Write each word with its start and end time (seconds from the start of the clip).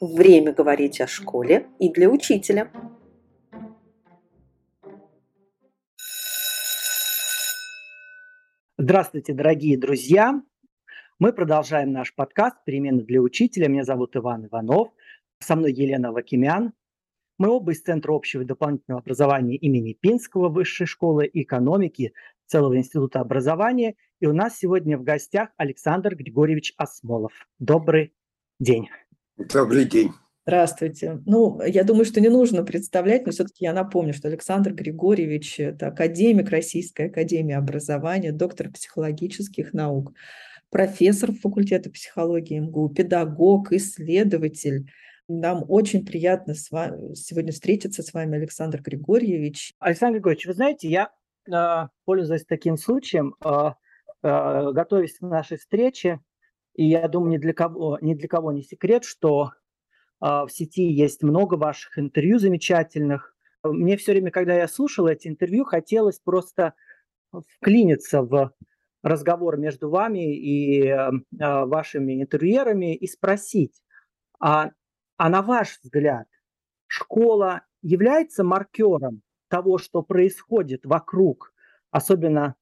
Время 0.00 0.52
говорить 0.52 1.00
о 1.00 1.08
школе 1.08 1.66
и 1.80 1.90
для 1.90 2.08
учителя. 2.08 2.70
Здравствуйте, 8.76 9.34
дорогие 9.34 9.76
друзья! 9.76 10.40
Мы 11.18 11.32
продолжаем 11.32 11.90
наш 11.90 12.14
подкаст 12.14 12.58
«Перемены 12.64 13.02
для 13.02 13.20
учителя». 13.20 13.66
Меня 13.66 13.82
зовут 13.82 14.16
Иван 14.16 14.46
Иванов. 14.46 14.92
Со 15.40 15.56
мной 15.56 15.72
Елена 15.72 16.12
Вакимян. 16.12 16.74
Мы 17.36 17.48
оба 17.48 17.72
из 17.72 17.82
Центра 17.82 18.14
общего 18.14 18.42
и 18.42 18.44
дополнительного 18.44 19.00
образования 19.00 19.56
имени 19.56 19.94
Пинского 19.94 20.48
Высшей 20.48 20.86
школы 20.86 21.28
экономики 21.32 22.12
целого 22.46 22.76
института 22.76 23.18
образования. 23.18 23.96
И 24.20 24.26
у 24.26 24.32
нас 24.32 24.58
сегодня 24.58 24.96
в 24.96 25.02
гостях 25.02 25.48
Александр 25.56 26.14
Григорьевич 26.14 26.72
Осмолов. 26.76 27.32
Добрый 27.58 28.14
день. 28.60 28.88
Добрый 29.38 29.84
день. 29.84 30.10
Здравствуйте. 30.44 31.22
Ну, 31.24 31.62
я 31.62 31.84
думаю, 31.84 32.04
что 32.04 32.20
не 32.20 32.28
нужно 32.28 32.64
представлять, 32.64 33.24
но 33.24 33.30
все-таки 33.32 33.64
я 33.64 33.72
напомню, 33.72 34.12
что 34.12 34.26
Александр 34.26 34.72
Григорьевич– 34.72 35.60
это 35.60 35.88
академик 35.88 36.50
Российской 36.50 37.06
академии 37.06 37.54
образования, 37.54 38.32
доктор 38.32 38.70
психологических 38.70 39.72
наук, 39.72 40.12
профессор 40.70 41.32
факультета 41.32 41.88
психологии 41.90 42.58
МГУ, 42.58 42.88
педагог, 42.88 43.72
исследователь. 43.72 44.90
Нам 45.28 45.64
очень 45.68 46.04
приятно 46.04 46.54
с 46.54 46.70
вами, 46.72 47.14
сегодня 47.14 47.52
встретиться 47.52 48.02
с 48.02 48.12
вами, 48.12 48.38
Александр 48.38 48.82
Григорьевич. 48.82 49.74
Александр 49.78 50.16
Григорьевич, 50.16 50.46
вы 50.46 50.54
знаете, 50.54 50.88
я 50.88 51.10
а, 51.52 51.90
пользуясь 52.04 52.44
таким 52.44 52.76
случаем, 52.76 53.34
а, 53.40 53.76
а, 54.22 54.72
готовясь 54.72 55.18
к 55.18 55.22
нашей 55.22 55.58
встрече, 55.58 56.20
и 56.78 56.84
я 56.84 57.08
думаю, 57.08 57.32
ни 57.32 57.38
для 57.38 57.52
кого, 57.52 57.98
ни 58.00 58.14
для 58.14 58.28
кого 58.28 58.52
не 58.52 58.62
секрет, 58.62 59.02
что 59.02 59.50
в 60.20 60.48
сети 60.48 60.84
есть 60.84 61.24
много 61.24 61.54
ваших 61.54 61.98
интервью 61.98 62.38
замечательных. 62.38 63.34
Мне 63.64 63.96
все 63.96 64.12
время, 64.12 64.30
когда 64.30 64.54
я 64.54 64.68
слушал 64.68 65.08
эти 65.08 65.26
интервью, 65.26 65.64
хотелось 65.64 66.20
просто 66.20 66.74
вклиниться 67.32 68.22
в 68.22 68.52
разговор 69.02 69.56
между 69.56 69.90
вами 69.90 70.36
и 70.36 70.94
вашими 71.32 72.22
интервьюерами 72.22 72.94
и 72.94 73.08
спросить, 73.08 73.82
а, 74.38 74.70
а 75.16 75.28
на 75.28 75.42
ваш 75.42 75.80
взгляд, 75.82 76.28
школа 76.86 77.62
является 77.82 78.44
маркером 78.44 79.22
того, 79.48 79.78
что 79.78 80.02
происходит 80.02 80.86
вокруг, 80.86 81.52
особенно 81.90 82.54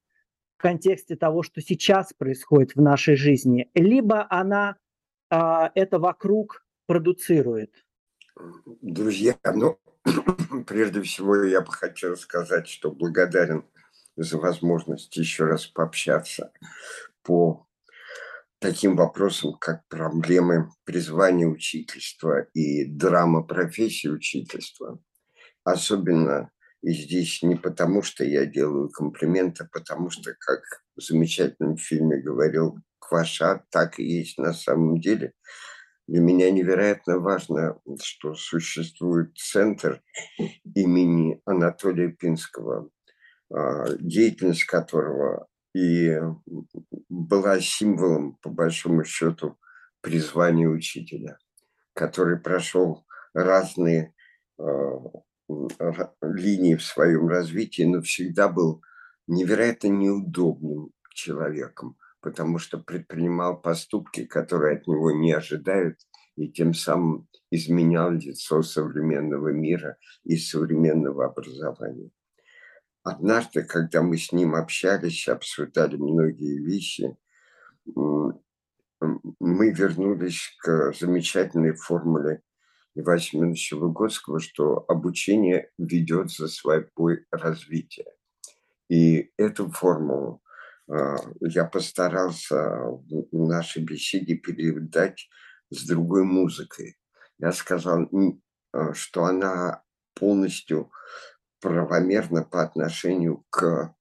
в 0.56 0.62
контексте 0.62 1.16
того, 1.16 1.42
что 1.42 1.60
сейчас 1.60 2.12
происходит 2.14 2.74
в 2.74 2.80
нашей 2.80 3.16
жизни, 3.16 3.70
либо 3.74 4.26
она 4.30 4.76
а, 5.30 5.70
это 5.74 5.98
вокруг 5.98 6.64
продуцирует? 6.86 7.72
Друзья, 8.80 9.36
ну, 9.44 9.78
прежде 10.66 11.02
всего 11.02 11.42
я 11.42 11.60
бы 11.60 11.72
хотел 11.72 12.16
сказать, 12.16 12.68
что 12.68 12.90
благодарен 12.90 13.64
за 14.16 14.38
возможность 14.38 15.14
еще 15.16 15.44
раз 15.44 15.66
пообщаться 15.66 16.52
по 17.22 17.66
таким 18.58 18.96
вопросам, 18.96 19.54
как 19.58 19.86
проблемы 19.88 20.70
призвания 20.84 21.46
учительства 21.46 22.46
и 22.54 22.86
драма 22.86 23.42
профессии 23.42 24.08
учительства. 24.08 24.98
Особенно 25.64 26.50
и 26.82 26.92
здесь 26.92 27.42
не 27.42 27.56
потому, 27.56 28.02
что 28.02 28.24
я 28.24 28.46
делаю 28.46 28.90
комплименты, 28.90 29.64
а 29.64 29.68
потому 29.72 30.10
что, 30.10 30.34
как 30.38 30.60
в 30.96 31.00
замечательном 31.02 31.76
фильме 31.76 32.20
говорил 32.20 32.78
Кваша, 32.98 33.64
так 33.70 33.98
и 33.98 34.04
есть 34.04 34.38
на 34.38 34.52
самом 34.52 35.00
деле. 35.00 35.32
Для 36.06 36.20
меня 36.20 36.50
невероятно 36.50 37.18
важно, 37.18 37.80
что 38.00 38.34
существует 38.34 39.36
центр 39.36 40.02
имени 40.74 41.40
Анатолия 41.44 42.08
Пинского, 42.08 42.90
а, 43.52 43.88
деятельность 43.98 44.64
которого 44.64 45.48
и 45.74 46.16
была 47.08 47.60
символом, 47.60 48.36
по 48.42 48.50
большому 48.50 49.04
счету, 49.04 49.58
призвания 50.00 50.68
учителя, 50.68 51.38
который 51.92 52.38
прошел 52.38 53.04
разные 53.34 54.14
а, 54.58 54.64
линии 55.48 56.74
в 56.74 56.82
своем 56.82 57.28
развитии, 57.28 57.82
но 57.82 58.00
всегда 58.02 58.48
был 58.48 58.82
невероятно 59.26 59.88
неудобным 59.88 60.90
человеком, 61.14 61.96
потому 62.20 62.58
что 62.58 62.78
предпринимал 62.78 63.60
поступки, 63.60 64.24
которые 64.24 64.78
от 64.78 64.86
него 64.86 65.12
не 65.12 65.32
ожидают, 65.32 65.98
и 66.36 66.48
тем 66.50 66.74
самым 66.74 67.28
изменял 67.50 68.10
лицо 68.10 68.62
современного 68.62 69.48
мира 69.48 69.96
и 70.24 70.36
современного 70.36 71.26
образования. 71.26 72.10
Однажды, 73.02 73.62
когда 73.62 74.02
мы 74.02 74.18
с 74.18 74.32
ним 74.32 74.54
общались, 74.56 75.28
обсуждали 75.28 75.96
многие 75.96 76.58
вещи, 76.58 77.16
мы 77.94 79.70
вернулись 79.70 80.56
к 80.60 80.92
замечательной 80.92 81.74
формуле 81.74 82.42
Ивана 82.96 83.20
Семеновича 83.20 83.76
Выгодского, 83.76 84.40
что 84.40 84.84
обучение 84.88 85.70
ведет 85.76 86.30
за 86.30 86.48
собой 86.48 87.26
развитие. 87.30 88.06
И 88.88 89.32
эту 89.36 89.70
формулу 89.70 90.42
а, 90.88 91.16
я 91.40 91.66
постарался 91.66 92.56
в 92.56 93.48
нашей 93.48 93.82
беседе 93.82 94.34
передать 94.36 95.28
с 95.70 95.86
другой 95.86 96.24
музыкой. 96.24 96.96
Я 97.38 97.52
сказал, 97.52 98.08
а, 98.72 98.94
что 98.94 99.24
она 99.24 99.82
полностью 100.14 100.90
правомерна 101.60 102.44
по 102.44 102.62
отношению 102.62 103.44
к 103.50 103.94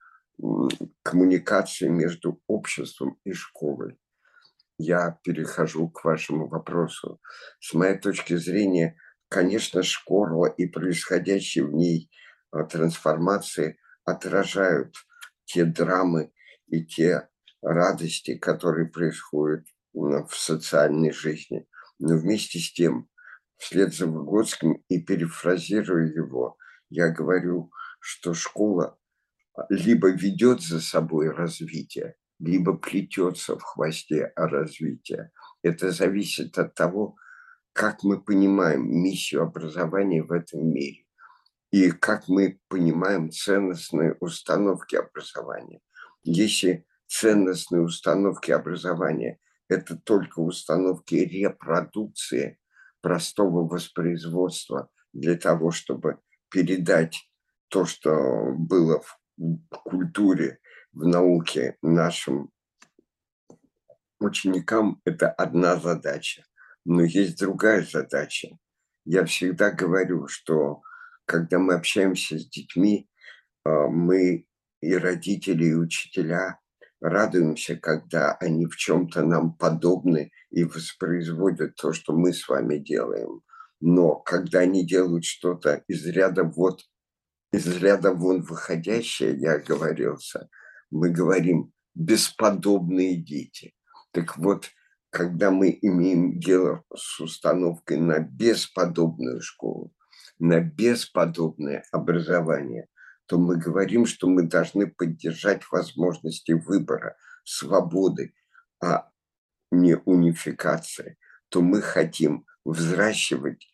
коммуникации 1.04 1.88
между 1.90 2.42
обществом 2.48 3.18
и 3.26 3.34
школой 3.34 3.98
я 4.78 5.20
перехожу 5.24 5.90
к 5.90 6.04
вашему 6.04 6.48
вопросу. 6.48 7.20
С 7.60 7.74
моей 7.74 7.98
точки 7.98 8.36
зрения, 8.36 8.98
конечно, 9.30 9.84
школа 9.84 10.48
и 10.48 10.68
происходящие 10.68 11.66
в 11.66 11.74
ней 11.74 12.12
а, 12.52 12.64
трансформации 12.64 13.80
отражают 14.04 14.96
те 15.46 15.66
драмы 15.66 16.32
и 16.68 16.86
те 16.86 17.30
радости, 17.62 18.38
которые 18.38 18.88
происходят 18.88 19.66
в 19.94 20.30
социальной 20.32 21.12
жизни. 21.12 21.68
Но 22.00 22.18
вместе 22.18 22.60
с 22.60 22.74
тем, 22.74 23.10
вслед 23.58 23.94
за 23.94 24.08
Выгодским 24.08 24.84
и 24.90 25.02
перефразируя 25.02 26.06
его, 26.06 26.58
я 26.90 27.10
говорю, 27.10 27.72
что 28.00 28.34
школа 28.34 29.00
а, 29.56 29.66
либо 29.70 30.10
ведет 30.10 30.62
за 30.62 30.82
собой 30.82 31.30
развитие, 31.30 32.16
либо 32.40 32.78
плетется 32.78 33.58
в 33.58 33.64
хвосте 33.64 34.32
развития. 34.36 35.32
Это 35.64 35.92
зависит 35.92 36.58
от 36.58 36.76
того, 36.76 37.16
как 37.74 38.04
мы 38.04 38.22
понимаем 38.22 38.88
миссию 38.90 39.44
образования 39.44 40.24
в 40.24 40.32
этом 40.32 40.68
мире 40.72 41.06
и 41.72 41.92
как 41.92 42.28
мы 42.28 42.60
понимаем 42.70 43.32
ценностные 43.32 44.16
установки 44.20 44.96
образования. 44.96 45.82
Если 46.24 46.86
ценностные 47.08 47.82
установки 47.82 48.52
образования– 48.52 49.40
это 49.68 49.98
только 49.98 50.40
установки 50.40 51.16
репродукции 51.16 52.60
простого 53.02 53.68
воспроизводства 53.68 54.90
для 55.14 55.36
того, 55.36 55.72
чтобы 55.72 56.20
передать 56.50 57.30
то, 57.70 57.86
что 57.86 58.54
было 58.58 59.02
в 59.02 59.20
культуре 59.70 60.60
в 60.96 61.06
науке 61.06 61.78
нашим 61.82 62.50
ученикам 64.20 65.02
это 65.04 65.30
одна 65.30 65.76
задача, 65.76 66.46
но 66.86 67.04
есть 67.04 67.38
другая 67.38 67.84
задача. 67.86 68.58
Я 69.04 69.26
всегда 69.26 69.72
говорю, 69.72 70.28
что 70.28 70.82
когда 71.26 71.60
мы 71.60 71.74
общаемся 71.74 72.40
с 72.40 72.48
детьми, 72.48 73.10
а, 73.66 73.88
мы 73.88 74.48
и 74.82 74.96
родители, 74.96 75.66
и 75.66 75.76
учителя 75.76 76.60
радуемся, 77.02 77.76
когда 77.76 78.36
они 78.36 78.66
в 78.66 78.78
чем-то 78.78 79.24
нам 79.24 79.54
подобны 79.54 80.32
и 80.50 80.64
воспроизводят 80.64 81.76
то, 81.76 81.92
что 81.92 82.14
мы 82.14 82.32
с 82.32 82.48
вами 82.48 82.78
делаем. 82.78 83.42
Но 83.82 84.16
когда 84.16 84.60
они 84.60 84.88
делают 84.88 85.26
что-то 85.26 85.84
из 85.88 86.06
ряда 86.06 86.44
вот 86.44 86.84
из 87.52 87.68
ряда 87.68 88.12
вон 88.14 88.42
выходящее, 88.42 89.36
я 89.36 89.56
оговорился– 89.56 90.50
мы 90.92 91.10
говорим 91.10 91.72
бесподобные 91.94 93.16
дети. 93.16 93.74
Так 94.12 94.38
вот, 94.38 94.70
когда 95.10 95.52
мы 95.52 95.78
имеем 95.82 96.40
дело 96.40 96.84
с 96.94 97.20
установкой 97.20 97.98
на 97.98 98.20
бесподобную 98.20 99.42
школу, 99.42 99.94
на 100.40 100.60
бесподобное 100.60 101.86
образование, 101.92 102.88
то 103.26 103.38
мы 103.38 103.58
говорим, 103.58 104.06
что 104.06 104.28
мы 104.28 104.44
должны 104.44 104.88
поддержать 104.88 105.64
возможности 105.72 106.52
выбора, 106.52 107.16
свободы, 107.44 108.34
а 108.82 109.10
не 109.72 109.98
унификации, 109.98 111.18
то 111.50 111.62
мы 111.62 111.82
хотим 111.82 112.46
взращивать 112.66 113.68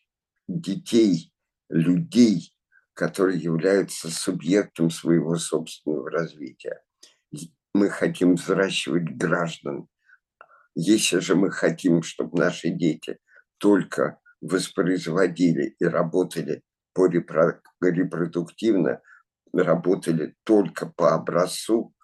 детей, 0.48 1.32
людей, 1.68 2.54
которые 2.94 3.38
являются 3.38 4.10
субъектом 4.10 4.90
своего 4.90 5.36
собственного 5.36 6.10
развития. 6.10 6.82
Мы 7.74 7.88
хотим 7.88 8.34
взращивать 8.34 9.16
граждан. 9.16 9.88
Если 10.74 11.18
же 11.20 11.34
мы 11.34 11.50
хотим, 11.50 12.02
чтобы 12.02 12.38
наши 12.38 12.70
дети 12.70 13.18
только 13.58 14.18
воспроизводили 14.40 15.76
и 15.78 15.84
работали 15.84 16.62
по 16.92 17.06
репродуктивно, 17.06 19.00
работали 19.52 20.34
только 20.44 20.86
по 20.86 21.14
образцу, 21.14 21.94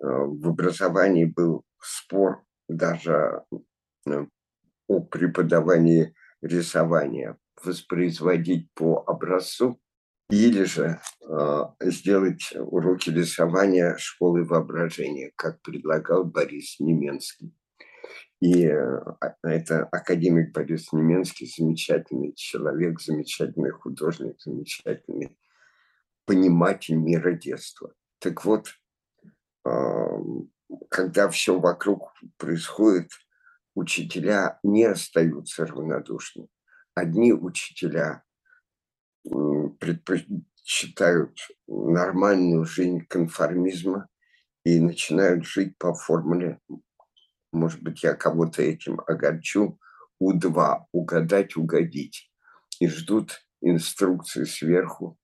э, 0.00 0.06
в 0.06 0.48
образовании 0.48 1.24
был 1.24 1.64
спор 1.80 2.44
даже 2.68 3.44
э, 4.06 4.26
о 4.86 5.00
преподавании 5.00 6.14
рисования, 6.40 7.38
воспроизводить 7.62 8.68
по 8.74 9.02
образцу 9.06 9.81
или 10.32 10.64
же 10.64 10.98
э, 11.28 11.62
сделать 11.82 12.54
уроки 12.56 13.10
рисования 13.10 13.98
школы 13.98 14.44
воображения, 14.44 15.30
как 15.36 15.60
предлагал 15.60 16.24
Борис 16.24 16.80
Неменский. 16.80 17.54
И 18.40 18.64
э, 18.64 19.00
это 19.42 19.84
академик 19.92 20.54
Борис 20.54 20.90
Неменский, 20.90 21.46
замечательный 21.46 22.32
человек, 22.32 22.98
замечательный 22.98 23.72
художник, 23.72 24.40
замечательный 24.40 25.36
пониматель 26.24 26.96
мира 26.96 27.32
детства. 27.32 27.92
Так 28.18 28.44
вот, 28.46 28.68
когда 30.88 31.28
все 31.28 31.58
вокруг 31.58 32.14
происходит, 32.38 33.10
учителя 33.74 34.58
не 34.62 34.84
остаются 34.84 35.66
равнодушны. 35.66 36.48
Одни 36.94 37.32
учителя 37.32 38.24
предпочитают 39.24 41.38
нормальную 41.66 42.64
жизнь 42.64 43.04
конформизма 43.06 44.08
и 44.64 44.80
начинают 44.80 45.46
жить 45.46 45.76
по 45.78 45.94
формуле, 45.94 46.58
может 47.52 47.82
быть, 47.82 48.02
я 48.02 48.14
кого-то 48.14 48.62
этим 48.62 49.00
огорчу, 49.06 49.78
У2, 50.22 50.84
угадать, 50.92 51.56
угодить. 51.56 52.30
И 52.80 52.88
ждут 52.88 53.44
инструкции 53.60 54.44
сверху, 54.44 55.18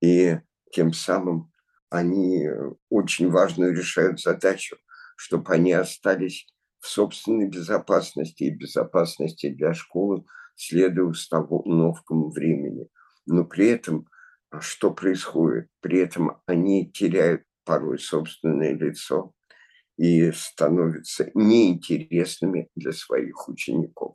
и 0.00 0.38
тем 0.72 0.92
самым 0.92 1.52
они 1.90 2.48
очень 2.88 3.30
важную 3.30 3.74
решают 3.74 4.20
задачу, 4.20 4.76
чтобы 5.16 5.52
они 5.52 5.72
остались 5.72 6.46
в 6.78 6.88
собственной 6.88 7.48
безопасности 7.48 8.44
и 8.44 8.54
безопасности 8.54 9.50
для 9.50 9.74
школы, 9.74 10.24
следуя 10.54 11.06
установкам 11.06 12.30
времени. 12.30 12.88
Но 13.26 13.44
при 13.44 13.68
этом 13.68 14.08
а 14.50 14.60
что 14.60 14.92
происходит? 14.92 15.68
При 15.80 15.98
этом 15.98 16.40
они 16.46 16.90
теряют 16.90 17.42
порой 17.64 17.98
собственное 17.98 18.74
лицо 18.74 19.32
и 19.98 20.30
становятся 20.32 21.30
неинтересными 21.34 22.68
для 22.74 22.92
своих 22.92 23.48
учеников. 23.48 24.14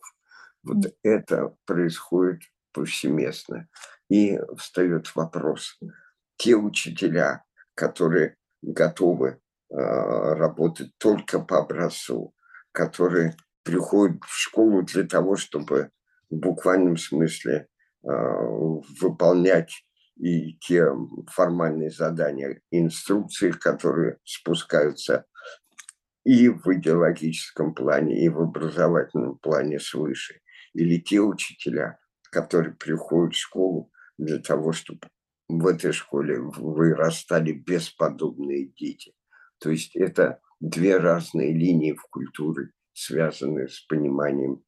Вот 0.63 0.85
mm. 0.85 0.93
это 1.03 1.55
происходит 1.65 2.41
повсеместно. 2.71 3.67
И 4.09 4.39
встает 4.57 5.15
вопрос. 5.15 5.79
Те 6.37 6.55
учителя, 6.55 7.43
которые 7.75 8.35
готовы 8.61 9.29
э, 9.29 9.75
работать 9.75 10.91
только 10.97 11.39
по 11.39 11.59
образцу, 11.59 12.33
которые 12.71 13.35
приходят 13.63 14.23
в 14.23 14.33
школу 14.33 14.83
для 14.83 15.03
того, 15.03 15.35
чтобы 15.35 15.91
в 16.29 16.35
буквальном 16.35 16.97
смысле 16.97 17.67
выполнять 18.03 19.85
и 20.17 20.53
те 20.55 20.87
формальные 21.27 21.89
задания, 21.89 22.61
инструкции, 22.69 23.51
которые 23.51 24.17
спускаются 24.23 25.25
и 26.23 26.49
в 26.49 26.67
идеологическом 26.67 27.73
плане, 27.73 28.23
и 28.23 28.29
в 28.29 28.39
образовательном 28.41 29.37
плане 29.39 29.79
свыше, 29.79 30.41
или 30.73 30.99
те 30.99 31.19
учителя, 31.19 31.97
которые 32.31 32.75
приходят 32.75 33.33
в 33.33 33.39
школу 33.39 33.91
для 34.17 34.39
того, 34.39 34.71
чтобы 34.71 35.07
в 35.49 35.65
этой 35.67 35.91
школе 35.91 36.39
вырастали 36.39 37.51
бесподобные 37.51 38.67
дети. 38.67 39.13
То 39.59 39.69
есть 39.71 39.95
это 39.95 40.39
две 40.59 40.97
разные 40.97 41.53
линии 41.53 41.93
в 41.93 42.03
культуре, 42.09 42.69
связанные 42.93 43.67
с 43.67 43.81
пониманием 43.81 44.63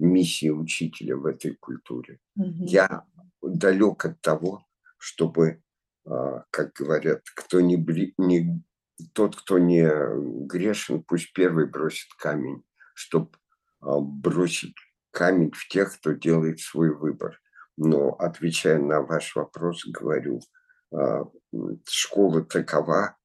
миссии 0.00 0.50
учителя 0.50 1.16
в 1.16 1.26
этой 1.26 1.54
культуре. 1.56 2.18
Угу. 2.36 2.64
Я 2.64 3.04
далек 3.42 4.04
от 4.04 4.20
того, 4.20 4.66
чтобы, 4.98 5.62
а, 6.06 6.44
как 6.50 6.72
говорят, 6.72 7.22
кто 7.34 7.60
не, 7.60 7.76
не 8.18 8.62
тот, 9.12 9.36
кто 9.36 9.58
не 9.58 9.88
грешен, 10.46 11.02
пусть 11.02 11.32
первый 11.32 11.66
бросит 11.66 12.12
камень, 12.18 12.62
чтобы 12.94 13.30
а, 13.80 14.00
бросить 14.00 14.74
камень 15.10 15.52
в 15.52 15.68
тех, 15.68 15.94
кто 15.98 16.12
делает 16.12 16.60
свой 16.60 16.94
выбор. 16.94 17.40
Но 17.76 18.10
отвечая 18.10 18.78
на 18.78 19.00
ваш 19.00 19.34
вопрос, 19.36 19.86
говорю, 19.86 20.40
а, 20.92 21.24
школа 21.88 22.44
такова, 22.44 23.16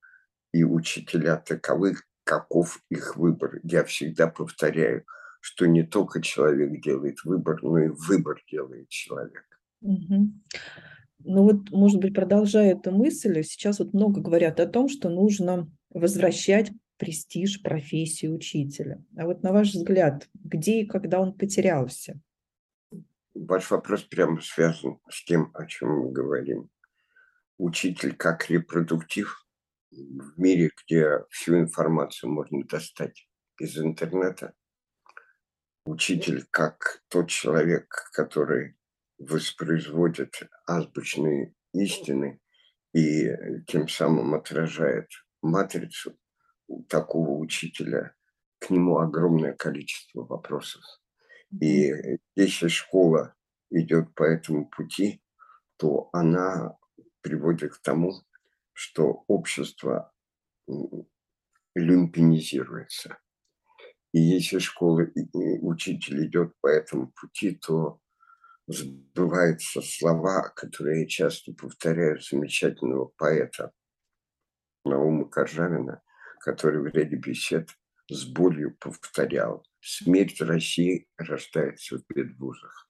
и 0.53 0.63
учителя 0.63 1.35
таковы, 1.35 1.95
каков 2.23 2.79
их 2.89 3.17
выбор. 3.17 3.59
Я 3.63 3.83
всегда 3.83 4.27
повторяю, 4.27 5.05
что 5.45 5.67
не 5.67 5.83
только 5.83 6.23
человек 6.23 6.81
делает 6.81 7.23
выбор, 7.23 7.59
но 7.61 7.77
и 7.77 7.89
выбор 7.89 8.41
делает 8.51 8.89
человек. 8.89 9.45
Угу. 9.81 10.31
Ну 11.19 11.43
вот, 11.43 11.69
может 11.69 12.01
быть, 12.01 12.15
продолжая 12.15 12.71
эту 12.71 12.91
мысль, 12.91 13.43
сейчас 13.43 13.77
вот 13.77 13.93
много 13.93 14.21
говорят 14.21 14.59
о 14.59 14.65
том, 14.65 14.89
что 14.89 15.07
нужно 15.07 15.71
возвращать 15.91 16.71
престиж 16.97 17.61
профессии 17.61 18.25
учителя. 18.25 19.03
А 19.15 19.27
вот 19.27 19.43
на 19.43 19.53
ваш 19.53 19.69
взгляд, 19.69 20.27
где 20.33 20.81
и 20.81 20.87
когда 20.87 21.19
он 21.19 21.31
потерялся? 21.31 22.19
Ваш 23.35 23.69
вопрос 23.69 24.01
прямо 24.01 24.41
связан 24.41 24.97
с 25.11 25.23
тем, 25.25 25.51
о 25.53 25.67
чем 25.67 25.89
мы 25.89 26.11
говорим. 26.11 26.71
Учитель 27.59 28.15
как 28.15 28.49
репродуктив 28.49 29.45
в 29.91 30.41
мире, 30.41 30.71
где 30.87 31.19
всю 31.29 31.59
информацию 31.59 32.31
можно 32.31 32.63
достать 32.63 33.27
из 33.59 33.77
интернета. 33.77 34.55
Учитель 35.85 36.43
как 36.49 37.03
тот 37.09 37.29
человек, 37.29 38.09
который 38.11 38.75
воспроизводит 39.19 40.33
азбучные 40.65 41.53
истины 41.73 42.41
и 42.91 43.29
тем 43.67 43.87
самым 43.87 44.33
отражает 44.33 45.07
матрицу 45.43 46.17
такого 46.89 47.37
учителя, 47.37 48.15
к 48.57 48.71
нему 48.71 48.97
огромное 48.97 49.53
количество 49.53 50.25
вопросов. 50.25 50.81
И 51.61 51.93
если 52.35 52.67
школа 52.67 53.35
идет 53.69 54.13
по 54.15 54.23
этому 54.23 54.67
пути, 54.67 55.21
то 55.77 56.09
она 56.13 56.77
приводит 57.21 57.75
к 57.75 57.81
тому, 57.81 58.11
что 58.73 59.23
общество 59.27 60.11
люмпинизируется. 61.75 63.19
И 64.15 64.19
если 64.19 64.59
школа 64.59 65.05
учитель 65.33 66.25
идет 66.25 66.53
по 66.61 66.67
этому 66.67 67.11
пути, 67.19 67.59
то 67.61 67.99
сбываются 68.65 69.81
слова, 69.81 70.53
которые 70.55 71.01
я 71.01 71.05
часто 71.05 71.51
повторяю 71.51 72.21
замечательного 72.21 73.11
поэта 73.17 73.73
Наума 74.85 75.27
Коржавина, 75.27 76.01
который 76.39 76.81
в 76.81 76.85
ряде 76.95 77.17
бесед 77.17 77.67
с 78.09 78.23
болью 78.23 78.77
повторял 78.79 79.65
«Смерть 79.81 80.39
России 80.39 81.09
рождается 81.17 81.97
в 81.97 82.05
педвузах». 82.07 82.89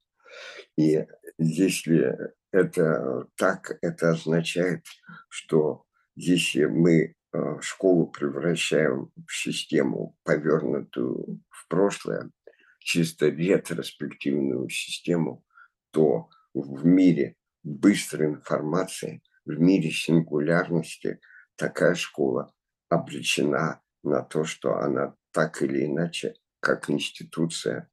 И 0.78 1.08
если 1.40 2.20
это 2.52 3.26
так, 3.36 3.80
это 3.82 4.12
означает, 4.12 4.86
что 5.30 5.86
если 6.14 6.66
мы 6.66 7.16
школу 7.62 8.08
превращаем 8.08 9.12
в 9.28 9.34
систему, 9.34 10.18
повернутую 10.24 11.42
в 11.50 11.68
прошлое, 11.68 12.32
чисто 12.80 13.28
ретроспективную 13.28 14.70
систему, 14.70 15.44
то 15.92 16.30
в 16.54 16.86
мире 16.86 17.36
быстрой 17.64 18.28
информации, 18.28 19.24
в 19.46 19.60
мире 19.60 19.92
сингулярности 19.92 21.20
такая 21.56 21.96
школа 21.96 22.54
обречена 22.90 23.82
на 24.04 24.22
то, 24.22 24.44
что 24.44 24.78
она 24.78 25.16
так 25.32 25.62
или 25.62 25.86
иначе, 25.86 26.36
как 26.60 26.90
институция, 26.90 27.90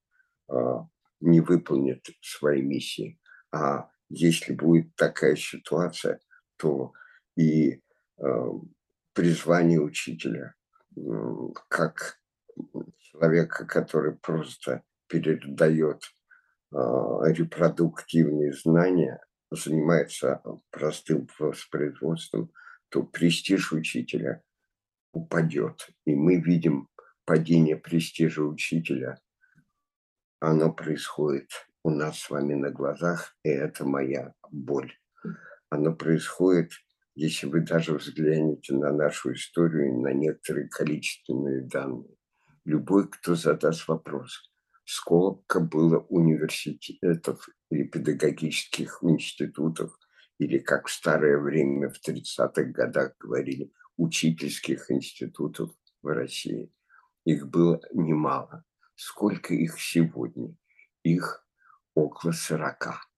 а, 0.49 0.87
не 1.21 1.41
выполнит 1.41 2.07
свои 2.21 2.63
миссии. 2.63 3.19
А 3.51 3.89
если 4.09 4.53
будет 4.53 4.95
такая 4.97 5.37
ситуация, 5.37 6.21
то 6.57 6.93
и 7.37 7.83
а, 8.19 8.51
призвание 9.13 9.81
учителя, 9.81 10.55
как 11.69 12.21
человека, 12.99 13.67
который 13.67 14.17
просто 14.17 14.83
передает 15.09 16.03
репродуктивные 16.71 18.53
знания, 18.53 19.21
занимается 19.51 20.43
простым 20.71 21.29
воспроизводством, 21.39 22.51
то 22.89 23.03
престиж 23.03 23.73
учителя 23.73 24.43
упадет. 25.13 25.89
И 26.07 26.15
мы 26.15 26.41
видим 26.41 26.89
падение 27.25 27.77
престижа 27.77 28.43
учителя. 28.43 29.21
Оно 30.41 30.73
происходит 30.73 31.51
у 31.83 31.91
нас 31.91 32.19
с 32.19 32.31
вами 32.31 32.55
на 32.55 32.71
глазах, 32.71 33.37
и 33.45 33.51
это 33.51 33.85
моя 33.85 34.35
боль. 34.51 34.93
Оно 35.69 35.95
происходит, 35.95 36.73
если 37.15 37.47
вы 37.47 37.61
даже 37.61 37.95
взглянете 37.95 38.75
на 38.75 38.93
нашу 38.93 39.33
историю, 39.35 40.01
на 40.01 40.13
некоторые 40.13 40.69
количественные 40.69 41.63
данные. 41.63 42.17
Любой, 42.65 43.09
кто 43.09 43.35
задаст 43.35 43.89
вопрос, 43.89 44.51
сколько 44.85 45.61
было 45.61 45.99
университетов 46.09 47.49
или 47.71 47.85
педагогических 47.85 48.99
институтов, 49.03 49.99
или 50.39 50.59
как 50.59 50.87
в 50.87 50.93
старое 50.93 51.39
время, 51.39 51.91
в 51.91 52.01
30-х 52.09 52.65
годах 52.65 53.15
говорили, 53.19 53.73
учительских 53.97 54.91
институтов 54.91 55.71
в 56.03 56.07
России. 56.07 56.73
Их 57.25 57.49
было 57.49 57.81
немало. 57.93 58.65
Сколько 58.95 59.55
их 59.55 59.81
сегодня? 59.81 60.55
Их 61.03 61.47
около 61.95 62.33
40. 62.33 63.12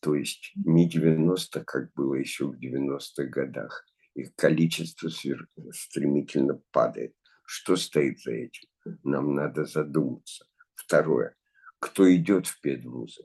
То 0.00 0.14
есть 0.14 0.52
не 0.54 0.88
90, 0.88 1.64
как 1.64 1.92
было 1.94 2.14
еще 2.14 2.46
в 2.46 2.58
90-х 2.58 3.24
годах. 3.24 3.84
Их 4.14 4.34
количество 4.36 5.08
стремительно 5.08 6.60
падает. 6.70 7.14
Что 7.44 7.76
стоит 7.76 8.20
за 8.20 8.32
этим? 8.32 8.68
Нам 9.02 9.34
надо 9.34 9.64
задуматься. 9.64 10.46
Второе. 10.74 11.34
Кто 11.80 12.12
идет 12.14 12.46
в 12.46 12.60
педвузы? 12.60 13.24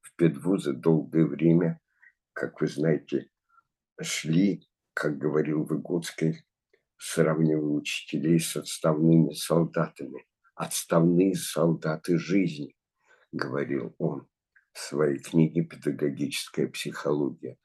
В 0.00 0.14
педвузы 0.16 0.72
долгое 0.72 1.26
время, 1.26 1.80
как 2.32 2.60
вы 2.60 2.68
знаете, 2.68 3.28
шли, 4.00 4.66
как 4.92 5.18
говорил 5.18 5.64
Выгодский, 5.64 6.44
сравнивая 6.96 7.64
учителей 7.64 8.38
с 8.38 8.56
отставными 8.56 9.32
солдатами. 9.32 10.26
Отставные 10.54 11.34
солдаты 11.34 12.16
жизни, 12.18 12.76
говорил 13.32 13.94
он 13.98 14.28
своей 14.78 15.18
книге 15.18 15.62
«Педагогическая 15.64 16.68
психология». 16.68 17.58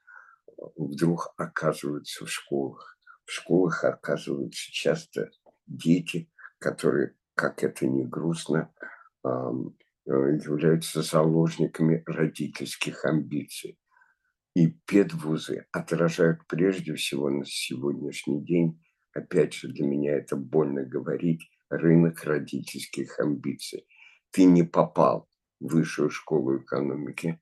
Вдруг 0.76 1.34
оказываются 1.38 2.26
в 2.26 2.32
школах. 2.32 2.98
В 3.26 3.32
школах 3.32 3.84
оказываются 3.84 4.72
часто 4.72 5.30
дети, 5.68 6.32
которые, 6.60 7.16
как 7.36 7.64
это 7.64 7.88
не 7.88 8.06
грустно, 8.06 8.74
Э, 10.10 10.12
являются 10.12 11.04
заложниками 11.04 12.02
родительских 12.08 13.06
амбиций. 13.06 13.78
И 14.56 14.72
педвузы 14.88 15.68
отражают 15.72 16.48
прежде 16.48 16.96
всего 16.96 17.30
на 17.30 17.46
сегодняшний 17.46 18.44
день, 18.44 18.84
опять 19.14 19.54
же, 19.54 19.68
для 19.68 19.86
меня 19.86 20.16
это 20.16 20.36
больно 20.36 20.84
говорить, 20.84 21.52
рынок 21.70 22.24
родительских 22.24 23.20
амбиций. 23.20 23.86
Ты 24.32 24.46
не 24.46 24.64
попал 24.64 25.29
высшую 25.60 26.10
школу 26.10 26.58
экономики, 26.58 27.42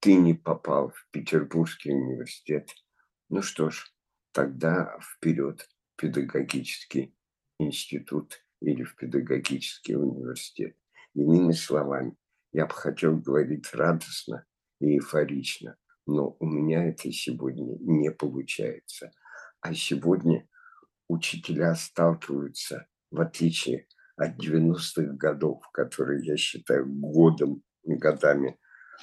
ты 0.00 0.14
не 0.14 0.34
попал 0.34 0.90
в 0.90 1.06
Петербургский 1.10 1.92
университет. 1.92 2.70
Ну 3.28 3.42
что 3.42 3.70
ж, 3.70 3.92
тогда 4.32 4.98
вперед 5.00 5.68
педагогический 5.96 7.14
институт 7.58 8.42
или 8.60 8.82
в 8.82 8.96
педагогический 8.96 9.96
университет. 9.96 10.76
Иными 11.14 11.52
словами, 11.52 12.16
я 12.52 12.66
бы 12.66 12.72
хотел 12.72 13.16
говорить 13.16 13.72
радостно 13.74 14.46
и 14.80 14.96
эйфорично, 14.96 15.76
но 16.06 16.36
у 16.40 16.46
меня 16.46 16.84
это 16.88 17.12
сегодня 17.12 17.76
не 17.80 18.10
получается. 18.10 19.12
А 19.60 19.74
сегодня 19.74 20.48
учителя 21.08 21.74
сталкиваются, 21.74 22.86
в 23.10 23.20
отличие 23.20 23.86
от 24.20 24.36
90-х 24.36 25.14
годов, 25.16 25.66
которые 25.72 26.22
я 26.24 26.36
считаю 26.36 26.86
годом, 26.86 27.62
годами 27.84 28.58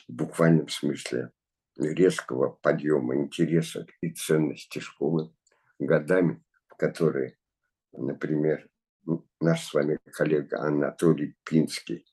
в 0.08 0.14
буквальном 0.14 0.70
смысле 0.70 1.32
резкого 1.76 2.50
подъема 2.62 3.16
интереса 3.16 3.88
и 4.02 4.12
ценности 4.12 4.78
школы, 4.78 5.34
годами, 5.80 6.44
в 6.68 6.76
которые, 6.76 7.36
например, 7.94 8.70
наш 9.42 9.66
с 9.66 9.74
вами 9.74 9.98
коллега 10.12 10.62
Анатолий 10.62 11.36
Пинский 11.44 12.06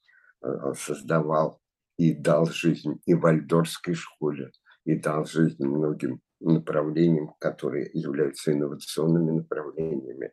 э, 0.43 0.73
создавал 0.75 1.61
и 1.99 2.15
дал 2.15 2.47
жизнь 2.47 3.03
и 3.05 3.13
Вальдорфской 3.13 3.95
школе, 3.95 4.51
и 4.87 4.97
дал 4.97 5.27
жизнь 5.27 5.63
многим 5.63 6.23
направлениям, 6.41 7.35
которые 7.39 7.91
являются 7.93 8.53
инновационными 8.53 9.31
направлениями. 9.31 10.33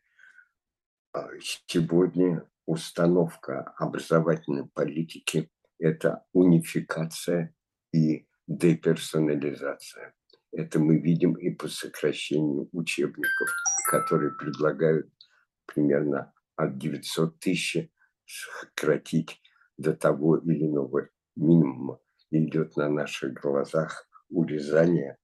А 1.13 1.27
сегодня 1.67 2.45
установка 2.65 3.73
образовательной 3.77 4.67
политики– 4.67 5.49
это 5.79 6.25
унификация 6.33 7.55
и 7.93 8.27
деперсонализация. 8.47 10.13
Это 10.51 10.79
мы 10.79 10.97
видим 10.97 11.33
и 11.33 11.49
по 11.49 11.67
сокращению 11.67 12.69
учебников, 12.73 13.49
которые 13.89 14.31
предлагают 14.31 15.09
примерно 15.65 16.33
от 16.55 16.77
900 16.77 17.39
тысяч 17.39 17.89
сократить 18.25 19.41
до 19.77 19.93
того 19.93 20.37
или 20.37 20.65
иного 20.65 21.09
минимума. 21.35 21.99
идет 22.31 22.77
на 22.77 22.89
наших 22.89 23.33
глазах 23.33 24.07
урезание 24.29 25.17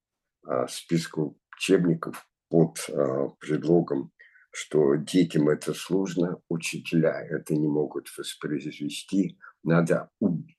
а, 0.46 0.68
списка 0.68 1.34
учебников 1.56 2.28
под 2.50 2.78
а, 2.90 3.30
предлогом, 3.40 4.12
что 4.58 4.96
детям 4.96 5.50
это 5.50 5.74
сложно, 5.74 6.42
учителя 6.50 7.22
это 7.22 7.54
не 7.54 7.68
могут 7.68 8.08
воспроизвести. 8.18 9.38
Надо 9.64 10.10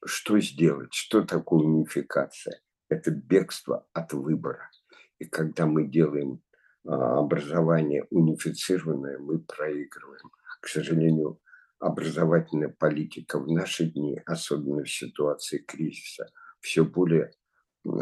что 0.04 0.38
сделать? 0.38 0.94
Что 0.94 1.22
такое 1.22 1.60
унификация? 1.60 2.60
Это 2.88 3.10
бегство 3.10 3.86
от 3.92 4.12
выбора. 4.12 4.70
И 5.18 5.24
когда 5.24 5.66
мы 5.66 5.88
делаем 5.88 6.40
а, 6.86 7.18
образование 7.18 8.06
унифицированное, 8.10 9.18
мы 9.18 9.40
проигрываем 9.40 10.30
к 10.60 10.68
сожалению, 10.68 11.40
образовательная 11.78 12.68
политика 12.68 13.38
в 13.38 13.48
наши 13.48 13.86
дни, 13.86 14.20
особенно 14.26 14.82
в 14.82 14.90
ситуации 14.90 15.58
кризиса, 15.58 16.26
все 16.60 16.84
более 16.84 17.30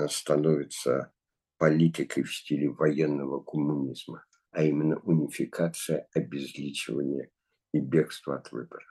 становится 0.08 1.12
политикой 1.58 2.22
в 2.22 2.34
стиле 2.34 2.70
военного 2.70 3.42
коммунизма, 3.42 4.24
а 4.56 4.62
именно 4.62 4.98
унификация, 5.00 6.08
обезличивание 6.14 7.30
и 7.74 7.78
бегство 7.78 8.36
от 8.36 8.50
выбора. 8.52 8.86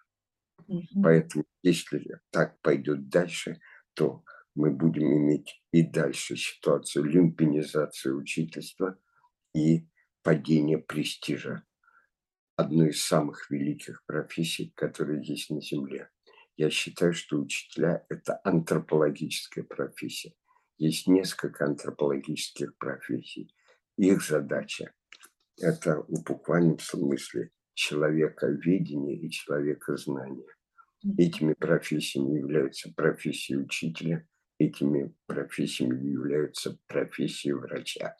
Угу. 0.68 1.02
Поэтому, 1.02 1.44
если 1.64 2.20
так 2.30 2.62
пойдет 2.62 3.10
дальше, 3.10 3.60
то 3.96 4.24
мы 4.54 4.70
будем 4.70 5.12
иметь 5.12 5.64
и 5.72 5.82
дальше 5.82 6.36
ситуацию 6.36 7.06
люмпинизации 7.06 8.12
учительства 8.12 8.96
и 9.56 9.90
падения 10.22 10.78
престижа 10.78 11.64
одной 12.58 12.90
из 12.90 13.04
самых 13.04 13.50
великих 13.50 14.06
профессий, 14.06 14.72
которые 14.76 15.26
есть 15.26 15.50
на 15.50 15.62
Земле. 15.62 16.12
Я 16.58 16.70
считаю, 16.70 17.14
что 17.14 17.40
учителя– 17.40 18.06
это 18.10 18.40
антропологическая 18.44 19.64
профессия. 19.64 20.36
Есть 20.78 21.08
несколько 21.08 21.66
антропологических 21.66 22.78
профессий. 22.78 23.52
Их 23.98 24.22
задача– 24.22 24.94
это 25.58 26.04
в 26.08 26.24
буквальном 26.24 26.80
смысле 26.80 27.52
человековедение 27.74 29.18
и 29.18 29.30
человекознание. 29.30 30.48
Этими 31.18 31.54
профессиями 31.54 32.38
являются 32.38 32.92
профессии 32.94 33.56
учителя, 33.56 34.28
этими 34.58 35.14
профессиями 35.28 36.04
являются 36.04 36.80
профессии 36.88 37.52
врача. 37.52 38.16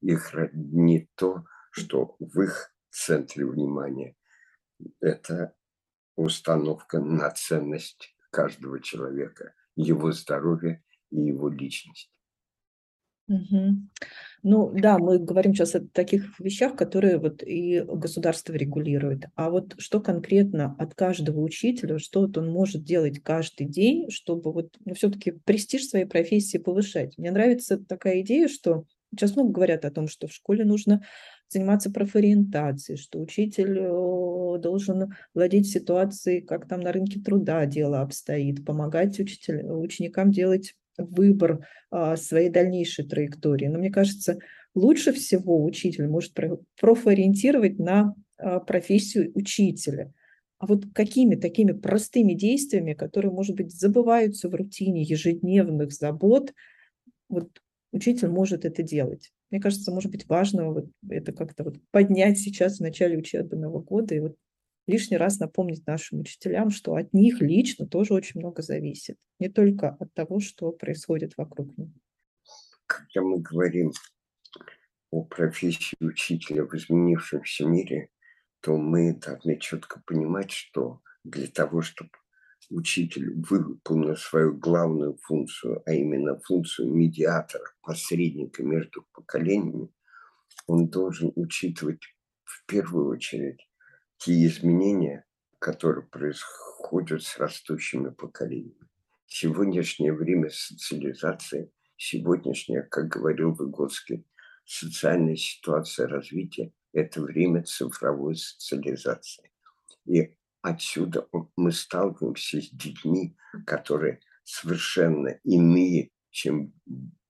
Их 0.00 0.34
не 0.52 1.08
то, 1.14 1.44
что 1.70 2.16
в 2.18 2.40
их 2.40 2.74
центре 2.90 3.46
внимания. 3.46 4.16
Это 5.00 5.54
установка 6.16 7.00
на 7.00 7.30
ценность 7.30 8.16
каждого 8.30 8.80
человека, 8.80 9.54
его 9.76 10.12
здоровье 10.12 10.82
и 11.10 11.20
его 11.20 11.48
личность. 11.48 12.12
Угу. 13.28 13.88
Ну 14.46 14.70
да, 14.74 14.98
мы 14.98 15.18
говорим 15.18 15.54
сейчас 15.54 15.74
о 15.74 15.80
таких 15.80 16.38
вещах, 16.38 16.76
которые 16.76 17.16
вот 17.16 17.42
и 17.42 17.80
государство 17.80 18.52
регулирует. 18.52 19.24
А 19.36 19.48
вот 19.48 19.74
что 19.78 20.02
конкретно 20.02 20.76
от 20.78 20.94
каждого 20.94 21.40
учителя, 21.40 21.98
что 21.98 22.20
вот 22.20 22.36
он 22.36 22.50
может 22.50 22.84
делать 22.84 23.22
каждый 23.22 23.66
день, 23.66 24.10
чтобы 24.10 24.52
вот 24.52 24.76
ну, 24.84 24.92
все-таки 24.92 25.30
престиж 25.30 25.88
своей 25.88 26.04
профессии 26.04 26.58
повышать? 26.58 27.16
Мне 27.16 27.30
нравится 27.30 27.78
такая 27.78 28.20
идея, 28.20 28.48
что 28.48 28.84
Сейчас 29.12 29.36
много 29.36 29.52
говорят 29.52 29.84
о 29.84 29.92
том, 29.92 30.08
что 30.08 30.26
в 30.26 30.32
школе 30.32 30.64
нужно 30.64 31.04
заниматься 31.48 31.88
профориентацией, 31.88 32.98
что 32.98 33.20
учитель 33.20 33.78
э, 33.78 34.58
должен 34.58 35.14
владеть 35.34 35.70
ситуацией, 35.70 36.40
как 36.40 36.66
там 36.66 36.80
на 36.80 36.90
рынке 36.90 37.20
труда 37.20 37.64
дело 37.64 38.00
обстоит, 38.00 38.64
помогать 38.64 39.20
учитель, 39.20 39.64
ученикам 39.66 40.32
делать 40.32 40.74
выбор 40.98 41.66
а, 41.90 42.16
своей 42.16 42.50
дальнейшей 42.50 43.06
траектории. 43.06 43.66
Но 43.66 43.78
мне 43.78 43.90
кажется, 43.90 44.38
лучше 44.74 45.12
всего 45.12 45.64
учитель 45.64 46.08
может 46.08 46.34
профориентировать 46.80 47.78
на 47.78 48.14
а, 48.38 48.60
профессию 48.60 49.32
учителя. 49.34 50.12
А 50.58 50.66
вот 50.66 50.84
какими 50.94 51.34
такими 51.34 51.72
простыми 51.72 52.34
действиями, 52.34 52.94
которые, 52.94 53.32
может 53.32 53.56
быть, 53.56 53.72
забываются 53.72 54.48
в 54.48 54.54
рутине 54.54 55.02
ежедневных 55.02 55.92
забот, 55.92 56.52
вот 57.28 57.50
учитель 57.92 58.28
может 58.28 58.64
это 58.64 58.82
делать. 58.82 59.32
Мне 59.50 59.60
кажется, 59.60 59.92
может 59.92 60.10
быть, 60.10 60.28
важно 60.28 60.70
вот 60.70 60.88
это 61.08 61.32
как-то 61.32 61.64
вот 61.64 61.76
поднять 61.90 62.38
сейчас 62.38 62.78
в 62.78 62.82
начале 62.82 63.18
учебного 63.18 63.80
года 63.80 64.14
и 64.14 64.20
вот 64.20 64.36
лишний 64.86 65.16
раз 65.16 65.38
напомнить 65.38 65.86
нашим 65.86 66.20
учителям, 66.20 66.70
что 66.70 66.94
от 66.94 67.12
них 67.12 67.40
лично 67.40 67.86
тоже 67.86 68.14
очень 68.14 68.40
много 68.40 68.62
зависит. 68.62 69.16
Не 69.38 69.48
только 69.48 69.90
от 70.00 70.12
того, 70.14 70.40
что 70.40 70.72
происходит 70.72 71.34
вокруг 71.36 71.76
них. 71.76 71.90
Когда 72.86 73.22
мы 73.22 73.40
говорим 73.40 73.92
о 75.10 75.24
профессии 75.24 75.96
учителя 76.00 76.64
в 76.64 76.74
изменившемся 76.74 77.64
мире, 77.64 78.10
то 78.60 78.76
мы 78.76 79.14
должны 79.14 79.58
четко 79.58 80.02
понимать, 80.06 80.50
что 80.50 81.00
для 81.22 81.46
того, 81.46 81.82
чтобы 81.82 82.10
учитель 82.70 83.34
выполнил 83.42 84.16
свою 84.16 84.56
главную 84.56 85.16
функцию, 85.22 85.82
а 85.86 85.92
именно 85.92 86.38
функцию 86.40 86.92
медиатора, 86.92 87.64
посредника 87.82 88.62
между 88.62 89.06
поколениями, 89.12 89.88
он 90.66 90.88
должен 90.88 91.32
учитывать 91.36 92.00
в 92.44 92.64
первую 92.66 93.08
очередь 93.08 93.60
те 94.24 94.46
изменения, 94.46 95.26
которые 95.58 96.06
происходят 96.06 97.22
с 97.22 97.36
растущими 97.36 98.08
поколениями. 98.08 98.88
Сегодняшнее 99.26 100.14
время 100.14 100.48
социализации, 100.48 101.70
сегодняшняя, 101.98 102.82
как 102.82 103.08
говорил 103.08 103.52
Выгодский, 103.52 104.26
социальная 104.64 105.36
ситуация 105.36 106.08
развития– 106.08 106.72
это 106.94 107.20
время 107.20 107.64
цифровой 107.64 108.36
социализации. 108.36 109.50
И 110.06 110.34
отсюда 110.62 111.28
мы 111.56 111.70
сталкиваемся 111.72 112.62
с 112.62 112.70
детьми, 112.70 113.36
которые 113.66 114.20
совершенно 114.42 115.38
иные, 115.44 116.08
чем 116.30 116.72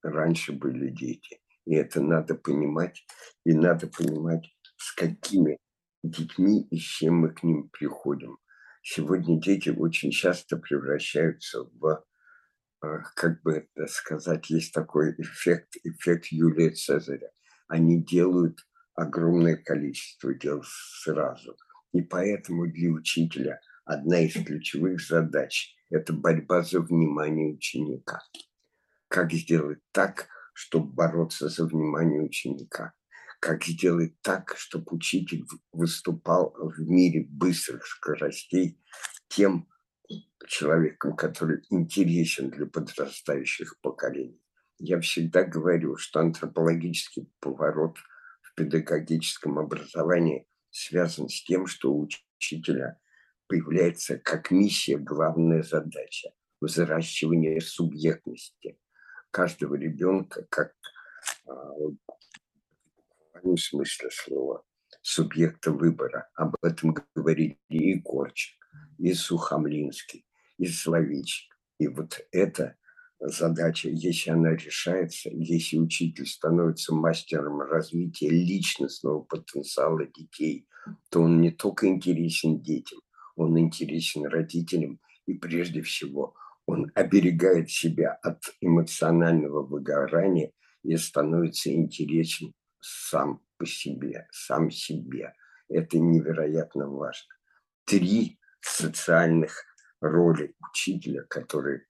раньше 0.00 0.52
были 0.52 0.90
дети. 0.90 1.40
И 1.64 1.74
это 1.74 2.00
надо 2.00 2.36
понимать, 2.36 3.04
и 3.44 3.52
надо 3.52 3.88
понимать, 3.88 4.54
с 4.76 4.92
какими 4.92 5.58
детьми 6.10 6.66
и 6.70 6.78
с 6.78 6.82
чем 6.82 7.16
мы 7.16 7.30
к 7.30 7.42
ним 7.42 7.68
приходим. 7.68 8.38
Сегодня 8.82 9.40
дети 9.40 9.70
очень 9.70 10.10
часто 10.10 10.56
превращаются 10.56 11.64
в, 11.64 12.04
а, 12.80 12.98
как 13.16 13.42
бы 13.42 13.52
это 13.52 13.86
сказать, 13.86 14.50
есть 14.50 14.72
такой 14.72 15.14
эффект, 15.18 15.76
эффект 15.84 16.26
Юлия 16.26 16.70
Цезаря. 16.70 17.30
Они 17.68 18.02
делают 18.02 18.58
огромное 18.94 19.56
количество 19.56 20.34
дел 20.34 20.62
сразу– 20.64 21.56
и 21.94 22.02
поэтому 22.02 22.66
для 22.66 22.90
учителя 22.90 23.60
одна 23.84 24.18
из 24.18 24.32
ключевых 24.32 25.00
задач– 25.00 25.76
это 25.90 26.12
борьба 26.12 26.62
за 26.62 26.80
внимание 26.80 27.54
ученика. 27.54 28.20
Как 29.06 29.32
сделать 29.32 29.78
так, 29.92 30.26
чтобы 30.54 30.92
бороться 30.92 31.48
за 31.48 31.64
внимание 31.64 32.20
ученика? 32.20 32.94
Как 33.44 33.62
сделать 33.62 34.18
так, 34.22 34.54
чтобы 34.56 34.86
учитель 34.96 35.44
выступал 35.70 36.54
в 36.56 36.80
мире 36.80 37.26
быстрых 37.28 37.86
скоростей 37.86 38.80
тем 39.28 39.68
человеком, 40.48 41.14
который 41.14 41.62
интересен 41.68 42.48
для 42.48 42.64
подрастающих 42.64 43.78
поколений? 43.82 44.40
Я 44.78 44.98
всегда 45.00 45.44
говорю, 45.44 45.98
что 45.98 46.20
антропологический 46.20 47.30
поворот 47.40 47.98
в 48.40 48.54
педагогическом 48.54 49.58
образовании– 49.58 50.48
связан 50.70 51.28
с 51.28 51.44
тем, 51.44 51.66
что 51.66 51.92
у 51.92 52.08
учителя 52.38 52.98
появляется 53.46 54.16
как 54.16 54.50
миссия 54.52 54.96
главная 54.96 55.62
задача– 55.62 56.30
взращивание 56.62 57.60
субъектности 57.60 58.78
каждого 59.30 59.74
ребенка, 59.74 60.46
как 60.48 60.72
в 63.52 63.60
смысле 63.60 64.08
слова, 64.10 64.62
субъекта 65.02 65.70
выбора. 65.70 66.28
Об 66.34 66.56
этом 66.62 66.96
говорили 67.14 67.58
и 67.68 68.00
Корчик, 68.00 68.56
и 68.98 69.12
Сухомлинский, 69.12 70.24
и 70.58 70.66
Словичек. 70.66 71.54
И 71.78 71.88
вот 71.88 72.20
это 72.32 72.76
задача, 73.20 73.88
если 73.88 74.30
она 74.30 74.50
решается, 74.54 75.30
если 75.30 75.78
учитель 75.78 76.26
становится 76.26 76.94
мастером 76.94 77.60
развития 77.60 78.30
личностного 78.30 79.20
потенциала 79.20 80.06
детей, 80.06 80.66
то 81.10 81.22
он 81.22 81.40
не 81.40 81.50
только 81.50 81.86
интересен 81.86 82.60
детям, 82.60 83.00
он 83.36 83.58
интересен 83.58 84.26
родителям, 84.26 85.00
и 85.26 85.34
прежде 85.34 85.82
всего 85.82 86.34
он 86.66 86.90
оберегает 86.94 87.70
себя 87.70 88.12
от 88.22 88.42
эмоционального 88.60 89.62
выгорания 89.62 90.52
и 90.82 90.96
становится 90.96 91.72
интересен 91.72 92.52
сам 92.84 93.42
по 93.56 93.66
себе, 93.66 94.26
сам 94.30 94.70
себе. 94.70 95.34
Это 95.68 95.98
невероятно 95.98 96.88
важно. 96.88 97.34
Три 97.84 98.38
социальных 98.60 99.64
роли 100.00 100.54
учителя, 100.60 101.22
которые 101.24 101.86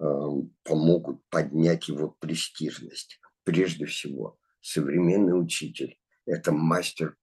Эм, 0.00 0.56
помогут 0.64 1.22
поднять 1.28 1.88
его 1.88 2.16
престижность. 2.20 3.20
Прежде 3.44 3.84
всего, 3.84 4.38
современный 4.62 5.38
учитель– 5.38 5.98
это 6.26 6.52
мастер 6.52 7.18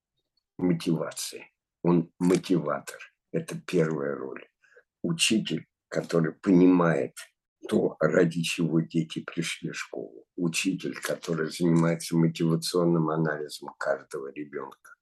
мотивации. 0.59 1.51
Он 1.81 2.11
мотиватор. 2.19 2.99
Это 3.31 3.59
первая 3.59 4.15
роль. 4.15 4.47
Учитель, 5.01 5.65
который 5.87 6.33
понимает 6.33 7.15
то, 7.67 7.95
ради 7.99 8.41
чего 8.41 8.81
дети 8.81 9.23
пришли 9.23 9.71
в 9.71 9.77
школу. 9.77 10.25
Учитель, 10.35 10.95
который 10.99 11.49
занимается 11.49 12.15
мотивационным 12.15 13.09
анализом 13.09 13.73
каждого 13.77 14.31
ребенка. 14.31 14.95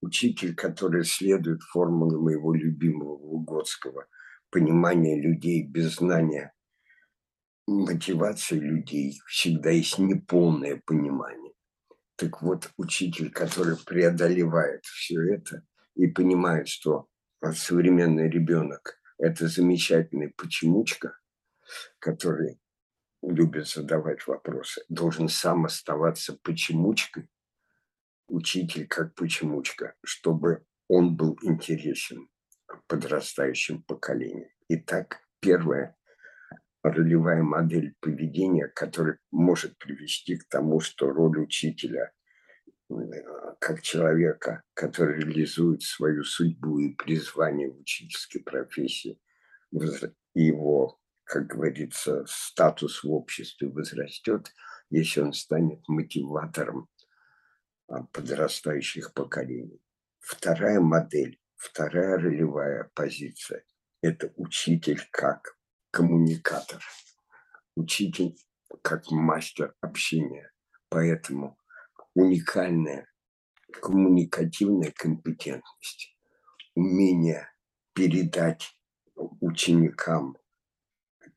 Учитель, 0.00 0.54
который 0.54 1.04
следует 1.04 1.62
формуле 1.62 2.16
моего 2.16 2.54
любимого 2.54 3.14
Лугодского 3.14 4.06
понимания 4.50 5.20
людей 5.20 5.64
без 5.64 5.96
знания 5.96 6.52
мотивации 7.68 8.58
людей 8.58 9.20
всегда 9.26 9.70
есть 9.70 9.98
неполное 9.98 10.80
понимание. 10.84 11.52
Так 12.16 12.42
вот, 12.42 12.70
учитель, 12.76 13.30
который 13.30 13.76
преодолевает 13.76 14.84
все 14.84 15.20
это 15.34 15.62
и 15.94 16.06
понимает, 16.06 16.68
что 16.68 17.06
современный 17.54 18.28
ребенок– 18.28 18.98
это 19.18 19.48
замечательный 19.48 20.32
почемучка, 20.36 21.16
который 21.98 22.60
любит 23.22 23.66
задавать 23.66 24.26
вопросы, 24.26 24.82
должен 24.88 25.28
сам 25.28 25.64
оставаться 25.64 26.38
почемучкой, 26.42 27.28
учитель 28.28 28.86
как 28.86 29.14
почемучка, 29.14 29.94
чтобы 30.04 30.64
он 30.88 31.16
был 31.16 31.38
интересен 31.42 32.28
подрастающим 32.86 33.82
поколениям. 33.82 34.50
Итак, 34.68 35.20
первое 35.40 35.96
ролевая 36.82 37.42
модель 37.42 37.94
поведения, 38.00 38.68
которая 38.68 39.18
может 39.30 39.76
привести 39.78 40.36
к 40.36 40.48
тому, 40.48 40.80
что 40.80 41.10
роль 41.10 41.38
учителя 41.40 42.12
э, 42.90 42.94
как 43.58 43.82
человека, 43.82 44.62
который 44.74 45.20
реализует 45.20 45.82
свою 45.82 46.24
судьбу 46.24 46.78
и 46.78 46.94
призвание 46.94 47.70
в 47.70 47.80
учительской 47.80 48.42
профессии, 48.42 49.20
его, 50.34 50.97
как 51.28 51.46
говорится, 51.46 52.24
статус 52.26 53.04
в 53.04 53.12
обществе 53.12 53.68
возрастет, 53.68 54.50
если 54.88 55.20
он 55.20 55.34
станет 55.34 55.86
мотиватором 55.86 56.88
а, 57.86 58.04
подрастающих 58.04 59.12
поколений. 59.12 59.82
Вторая 60.20 60.80
модель, 60.80 61.38
вторая 61.54 62.16
ролевая 62.16 62.90
позиция– 62.94 63.62
это 64.02 64.32
учитель 64.36 65.06
как 65.10 65.58
коммуникатор, 65.90 66.82
учитель 67.76 68.34
как 68.80 69.10
мастер 69.10 69.74
общения. 69.82 70.50
Поэтому 70.88 71.58
уникальная 72.14 73.06
коммуникативная 73.82 74.92
компетентность, 74.96 76.16
умение 76.74 77.50
передать 77.92 78.74
ученикам 79.14 80.38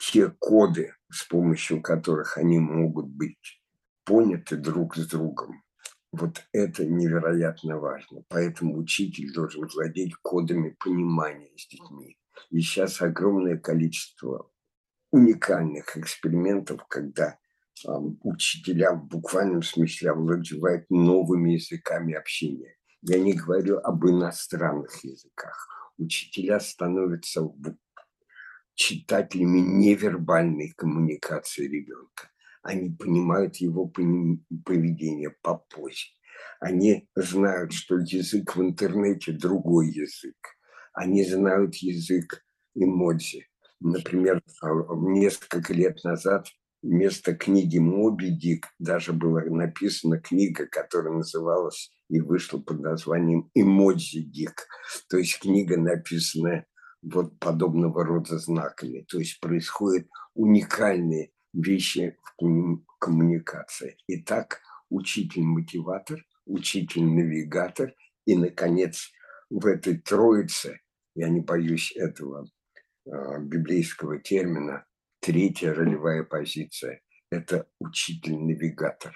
те 0.02 0.30
коды, 0.30 0.96
с 1.12 1.24
помощью 1.26 1.82
которых 1.82 2.38
они 2.38 2.58
могут 2.60 3.08
быть 3.08 3.62
поняты 4.04 4.58
друг 4.58 4.96
с 4.96 5.08
другом, 5.08 5.64
Вот 6.12 6.44
это 6.52 6.86
невероятно 6.86 7.78
важно. 7.78 8.24
Поэтому 8.28 8.78
учитель 8.78 9.32
должен 9.34 9.66
владеть 9.68 10.14
кодами 10.22 10.76
понимания 10.78 11.52
с 11.56 11.68
детьми. 11.68 12.18
И 12.50 12.60
сейчас 12.60 13.02
огромное 13.02 13.58
количество 13.58 14.52
уникальных 15.12 15.96
экспериментов, 15.96 16.86
когда 16.90 17.38
э, 17.88 17.92
учителя 18.24 18.94
в 18.94 19.06
буквальном 19.06 19.62
смысле 19.62 20.12
овладевают 20.12 20.86
новыми 20.90 21.52
языками 21.52 22.14
общения. 22.14 22.76
Я 23.04 23.18
не 23.20 23.34
говорю 23.34 23.78
об 23.78 24.06
иностранных 24.06 25.04
языках. 25.06 25.70
Учителя 25.98 26.60
становятся 26.60 27.42
читателями 28.82 29.60
невербальной 29.60 30.74
коммуникации 30.76 31.68
ребенка. 31.68 32.32
Они 32.64 32.90
понимают 32.90 33.58
его 33.58 33.88
поведение 33.88 35.36
попозже. 35.42 36.08
Они 36.60 37.08
знают, 37.16 37.74
что 37.74 38.00
язык 38.00 38.56
в 38.56 38.62
интернете 38.62 39.34
другой 39.34 39.90
язык. 39.90 40.36
Они 40.94 41.24
знают 41.24 41.76
язык 41.76 42.44
эмодзи. 42.76 43.48
Например, 43.80 44.42
а, 44.62 44.68
несколько 44.96 45.74
лет 45.74 46.04
назад 46.04 46.48
вместо 46.82 47.36
книги 47.36 47.78
«Моби 47.78 48.32
Дик» 48.32 48.68
даже 48.80 49.14
была 49.14 49.42
написана 49.42 50.20
книга, 50.20 50.66
которая 50.68 51.14
называлась 51.14 51.92
и 52.10 52.20
вышла 52.20 52.60
под 52.60 52.80
названием 52.80 53.50
«Эмодзи 53.54 54.22
Дик». 54.24 54.68
То 55.10 55.18
есть 55.18 55.40
книга, 55.40 55.78
написанная 55.78 56.66
вот 57.02 57.40
подобного 57.40 58.04
рода 58.06 58.38
знаками. 58.38 59.06
То 59.08 59.20
есть 59.20 59.40
происходят 59.40 60.08
уникальные 60.34 61.32
вещи 61.54 62.18
в 62.24 62.82
коммуникации. 63.00 63.98
Итак, 64.08 64.62
учитель-мотиватор, 64.90 66.24
учитель-навигатор 66.46 67.94
и, 68.26 68.36
наконец, 68.36 69.12
в 69.50 69.66
этой 69.66 69.98
троице, 69.98 70.80
я 71.16 71.30
не 71.30 71.42
боюсь 71.42 71.94
этого 71.96 72.48
э, 73.06 73.40
библейского 73.42 74.20
термина, 74.20 74.86
третья 75.20 75.74
ролевая 75.74 76.24
позиция– 76.24 77.02
это 77.32 77.68
учитель-навигатор. 77.80 79.14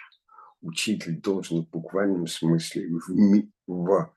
Учитель 0.61 1.21
должен 1.21 1.65
в 1.65 1.69
буквальном 1.69 2.27
смысле 2.27 2.87
в, 2.89 3.51
в 3.67 4.14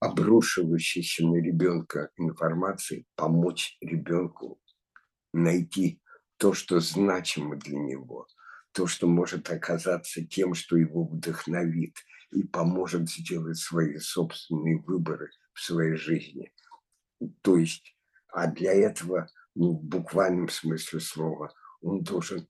обрушивающейся 0.00 1.26
на 1.26 1.36
ребенка 1.36 2.10
информации 2.16 3.06
помочь 3.16 3.76
ребенку 3.80 4.60
найти 5.32 6.00
то, 6.36 6.52
что 6.52 6.80
значимо 6.80 7.56
для 7.56 7.78
него, 7.78 8.28
то, 8.72 8.86
что 8.86 9.06
может 9.08 9.50
оказаться 9.50 10.24
тем, 10.24 10.54
что 10.54 10.76
его 10.76 11.04
вдохновит 11.04 11.96
и 12.30 12.44
поможет 12.44 13.10
сделать 13.10 13.58
свои 13.58 13.98
собственные 13.98 14.78
выборы 14.82 15.30
в 15.52 15.60
своей 15.60 15.96
жизни. 15.96 16.52
То 17.42 17.56
есть, 17.56 17.96
а 18.28 18.46
для 18.46 18.72
этого, 18.72 19.28
ну, 19.54 19.72
в 19.72 19.82
буквальном 19.82 20.48
смысле 20.48 21.00
слова, 21.00 21.52
он 21.80 22.02
должен 22.02 22.46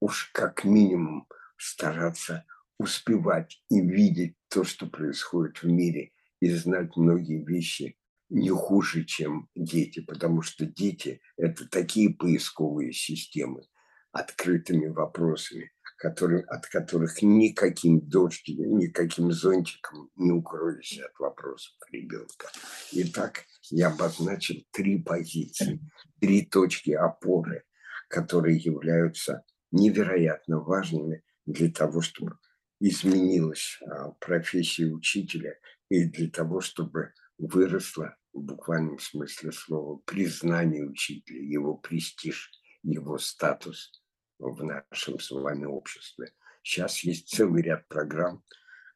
уж 0.00 0.30
как 0.32 0.64
минимум 0.64 1.28
стараться 1.56 2.44
успевать 2.78 3.62
и 3.68 3.80
видеть 3.80 4.36
то, 4.48 4.64
что 4.64 4.86
происходит 4.86 5.62
в 5.62 5.66
мире, 5.68 6.12
и 6.42 6.50
знать 6.50 6.96
многие 6.96 7.44
вещи 7.44 7.96
не 8.28 8.50
хуже, 8.50 9.04
чем 9.04 9.48
дети, 9.54 10.00
потому 10.00 10.42
что 10.42 10.66
дети– 10.66 11.20
это 11.36 11.68
такие 11.68 12.12
поисковые 12.12 12.92
системы 12.92 13.62
открытыми 14.10 14.88
вопросами, 14.88 15.70
которые, 15.98 16.42
от 16.42 16.66
которых 16.66 17.22
никаким 17.22 18.00
дождем, 18.00 18.76
никаким 18.76 19.30
зонтиком 19.30 20.10
не 20.16 20.32
укроешься 20.32 21.06
от 21.06 21.16
вопросов 21.20 21.74
ребенка. 21.92 22.48
Итак, 22.90 23.44
я 23.70 23.86
обозначил 23.86 24.56
три 24.72 25.00
позиции, 25.00 25.78
три 26.20 26.44
точки 26.44 26.90
опоры, 26.90 27.62
которые 28.08 28.56
являются 28.56 29.44
невероятно 29.70 30.58
важными 30.58 31.22
для 31.46 31.70
того, 31.70 32.00
чтобы 32.00 32.36
изменилась 32.80 33.78
а, 33.86 34.10
профессия 34.18 34.86
учителя 34.86 35.54
и 35.92 36.04
для 36.04 36.30
того, 36.30 36.62
чтобы 36.62 37.12
выросла 37.36 38.16
в 38.32 38.40
буквальном 38.40 38.98
смысле 38.98 39.52
слова 39.52 40.00
признание 40.06 40.88
учителя, 40.88 41.42
его 41.42 41.76
престиж, 41.76 42.50
его 42.82 43.18
статус 43.18 44.02
в 44.38 44.64
нашем 44.64 45.20
с 45.20 45.30
вами 45.30 45.66
обществе. 45.66 46.32
Сейчас 46.62 47.00
есть 47.00 47.28
целый 47.28 47.62
ряд 47.62 47.86
программ, 47.88 48.42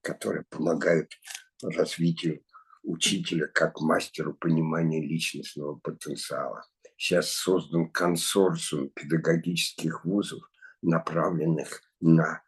которые 0.01 0.47
помогают 0.49 1.13
развитию 1.63 2.43
учителя 2.83 3.47
как 3.47 3.79
мастеру 3.83 4.33
понимания 4.33 5.07
личностного 5.07 5.79
потенциала. 5.79 6.65
Сейчас 6.97 7.31
создан 7.31 7.91
консорциум 7.91 8.89
педагогических 8.89 10.07
вузов, 10.07 10.49
направленных 10.81 11.83
на 12.01 12.43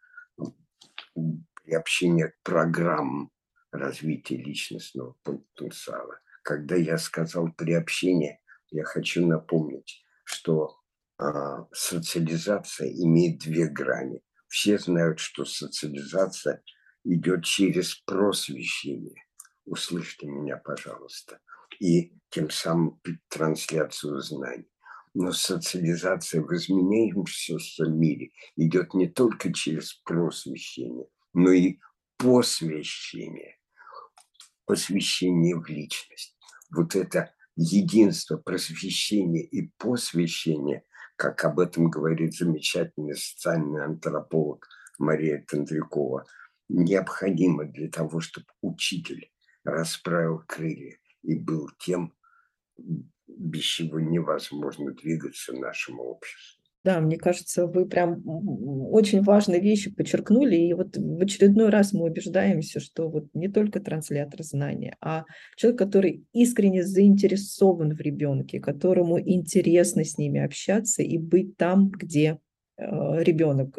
приобщение 1.63 2.29
к 2.29 2.41
программам 2.41 3.31
развития 3.71 4.37
личностного 4.37 5.15
потенциала. 5.23 6.19
Когда 6.43 6.75
я 6.75 6.97
сказал 6.97 7.51
приобщение, 7.51 8.39
я 8.71 8.83
хочу 8.83 9.25
напомнить, 9.25 10.03
что 10.23 10.79
а, 11.17 11.67
социализация 11.73 12.89
имеет 12.89 13.39
две 13.39 13.67
грани. 13.67 14.21
Все 14.47 14.79
знают, 14.79 15.19
что 15.19 15.45
социализация 15.45 16.63
идет 17.03 17.43
через 17.43 17.95
просвещение. 17.95 19.23
Услышьте 19.65 20.27
меня, 20.27 20.57
пожалуйста. 20.57 21.39
И 21.79 22.13
тем 22.29 22.49
самым 22.49 22.99
трансляцию 23.27 24.19
знаний. 24.21 24.71
Но 25.13 25.31
социализация 25.31 26.41
в 26.41 26.53
изменяющемся 26.53 27.85
мире 27.85 28.31
идет 28.55 28.93
не 28.93 29.07
только 29.07 29.51
через 29.53 29.93
просвещение, 29.93 31.07
но 31.33 31.51
и 31.51 31.79
посвящение 32.17 33.58
посвящение 34.69 35.59
в 35.59 35.67
личность. 35.67 36.37
Вот 36.69 36.95
это 36.95 37.33
единство 37.55 38.37
просвещения 38.37 39.41
и 39.41 39.71
посвящения, 39.79 40.83
как 41.15 41.43
об 41.43 41.59
этом 41.59 41.89
говорит 41.89 42.35
замечательный 42.35 43.15
социальный 43.15 43.83
антрополог 43.83 44.67
Мария 44.99 45.43
Тендрякова, 45.47 46.23
необходимо 46.67 47.65
для 47.65 47.89
того, 47.89 48.19
чтобы 48.19 48.45
учитель 48.61 49.31
расправил 49.63 50.43
крылья 50.47 50.99
и 51.23 51.33
был 51.33 51.67
тем, 51.79 52.13
без 52.77 53.63
чего 53.63 53.99
невозможно 53.99 54.91
двигаться 54.91 55.51
нашему 55.51 56.03
обществу. 56.03 56.58
Да, 56.85 57.01
мне 57.01 57.17
кажется, 57.17 57.67
вы 57.67 57.85
прям 57.85 58.23
очень 58.25 59.21
важные 59.21 59.59
вещи 59.59 59.93
подчеркнули, 59.93 60.55
и 60.55 60.73
вот 60.73 60.95
в 60.95 61.21
очередной 61.21 61.69
раз 61.69 61.91
мы 61.91 62.05
убеждаемся, 62.05 62.79
что 62.79 63.09
вот 63.09 63.25
не 63.33 63.49
только 63.49 63.81
транслятор 63.81 64.43
знания, 64.43 64.95
а 65.01 65.25
человек, 65.57 65.77
который 65.77 66.25
искренне 66.31 66.83
заинтересован 66.83 67.95
в 67.95 67.99
ребенке, 67.99 68.61
которому 68.61 69.19
интересно 69.19 70.05
с 70.05 70.17
ними 70.17 70.39
общаться 70.39 71.03
и 71.03 71.17
быть 71.17 71.57
там, 71.57 71.89
где 71.89 72.39
э, 72.77 72.83
ребенок, 73.23 73.77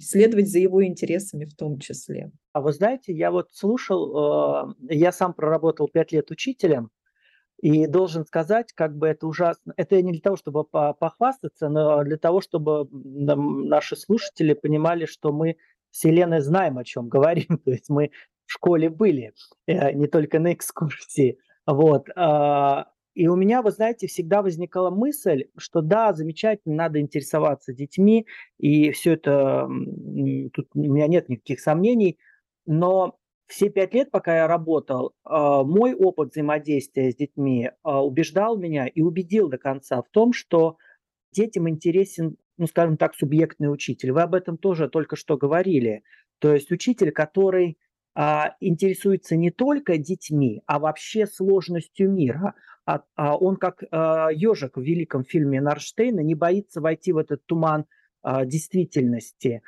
следовать 0.00 0.50
за 0.50 0.58
его 0.58 0.84
интересами 0.84 1.44
в 1.44 1.54
том 1.54 1.78
числе. 1.78 2.32
А 2.52 2.62
вы 2.62 2.72
знаете, 2.72 3.12
я 3.12 3.30
вот 3.30 3.46
слушал, 3.52 4.72
э, 4.90 4.94
я 4.96 5.12
сам 5.12 5.34
проработал 5.34 5.86
пять 5.86 6.10
лет 6.10 6.32
учителем, 6.32 6.90
и 7.60 7.86
должен 7.86 8.26
сказать, 8.26 8.72
как 8.72 8.96
бы 8.96 9.08
это 9.08 9.26
ужасно. 9.26 9.72
Это 9.76 10.00
не 10.02 10.12
для 10.12 10.20
того, 10.20 10.36
чтобы 10.36 10.64
похвастаться, 10.64 11.68
но 11.68 12.02
для 12.04 12.16
того, 12.16 12.40
чтобы 12.40 12.88
наши 12.90 13.96
слушатели 13.96 14.54
понимали, 14.54 15.06
что 15.06 15.32
мы 15.32 15.56
Вселенной 15.90 16.40
знаем, 16.40 16.78
о 16.78 16.84
чем 16.84 17.08
говорим. 17.08 17.58
То 17.64 17.70
есть 17.70 17.88
мы 17.88 18.10
в 18.46 18.52
школе 18.52 18.90
были, 18.90 19.32
э, 19.66 19.92
не 19.92 20.06
только 20.06 20.38
на 20.38 20.52
экскурсии. 20.52 21.38
Вот. 21.66 22.08
А, 22.16 22.88
и 23.14 23.28
у 23.28 23.36
меня, 23.36 23.62
вы 23.62 23.70
знаете, 23.70 24.08
всегда 24.08 24.42
возникала 24.42 24.90
мысль, 24.90 25.44
что 25.56 25.80
да, 25.80 26.12
замечательно, 26.12 26.74
надо 26.74 27.00
интересоваться 27.00 27.72
детьми, 27.72 28.26
и 28.58 28.90
все 28.90 29.12
это, 29.12 29.68
тут 30.52 30.68
у 30.74 30.80
меня 30.80 31.06
нет 31.06 31.28
никаких 31.28 31.60
сомнений, 31.60 32.18
но 32.66 33.18
все 33.46 33.68
пять 33.68 33.94
лет, 33.94 34.10
пока 34.10 34.36
я 34.36 34.46
работал, 34.46 35.14
а, 35.24 35.62
мой 35.64 35.94
опыт 35.94 36.30
взаимодействия 36.30 37.10
с 37.10 37.16
детьми 37.16 37.70
а, 37.82 38.04
убеждал 38.04 38.56
меня 38.56 38.86
и 38.86 39.02
убедил 39.02 39.48
до 39.48 39.58
конца 39.58 40.02
в 40.02 40.08
том, 40.10 40.32
что 40.32 40.78
детям 41.32 41.68
интересен, 41.68 42.36
ну, 42.56 42.66
скажем 42.66 42.96
так, 42.96 43.14
субъектный 43.14 43.72
учитель. 43.72 44.12
Вы 44.12 44.22
об 44.22 44.34
этом 44.34 44.56
тоже 44.56 44.88
только 44.88 45.16
что 45.16 45.36
говорили. 45.36 46.02
То 46.38 46.54
есть 46.54 46.70
учитель, 46.72 47.10
который 47.10 47.78
а, 48.14 48.54
интересуется 48.60 49.36
не 49.36 49.50
только 49.50 49.98
детьми, 49.98 50.62
а 50.66 50.78
вообще 50.78 51.26
сложностью 51.26 52.10
мира. 52.10 52.54
Он, 53.16 53.56
как 53.56 53.82
ежик 53.82 54.76
в 54.76 54.82
великом 54.82 55.24
фильме 55.24 55.62
Нарштейна, 55.62 56.20
не 56.20 56.34
боится 56.34 56.82
войти 56.82 57.12
в 57.12 57.16
этот 57.16 57.42
туман 57.46 57.86
действительности. 58.22 59.62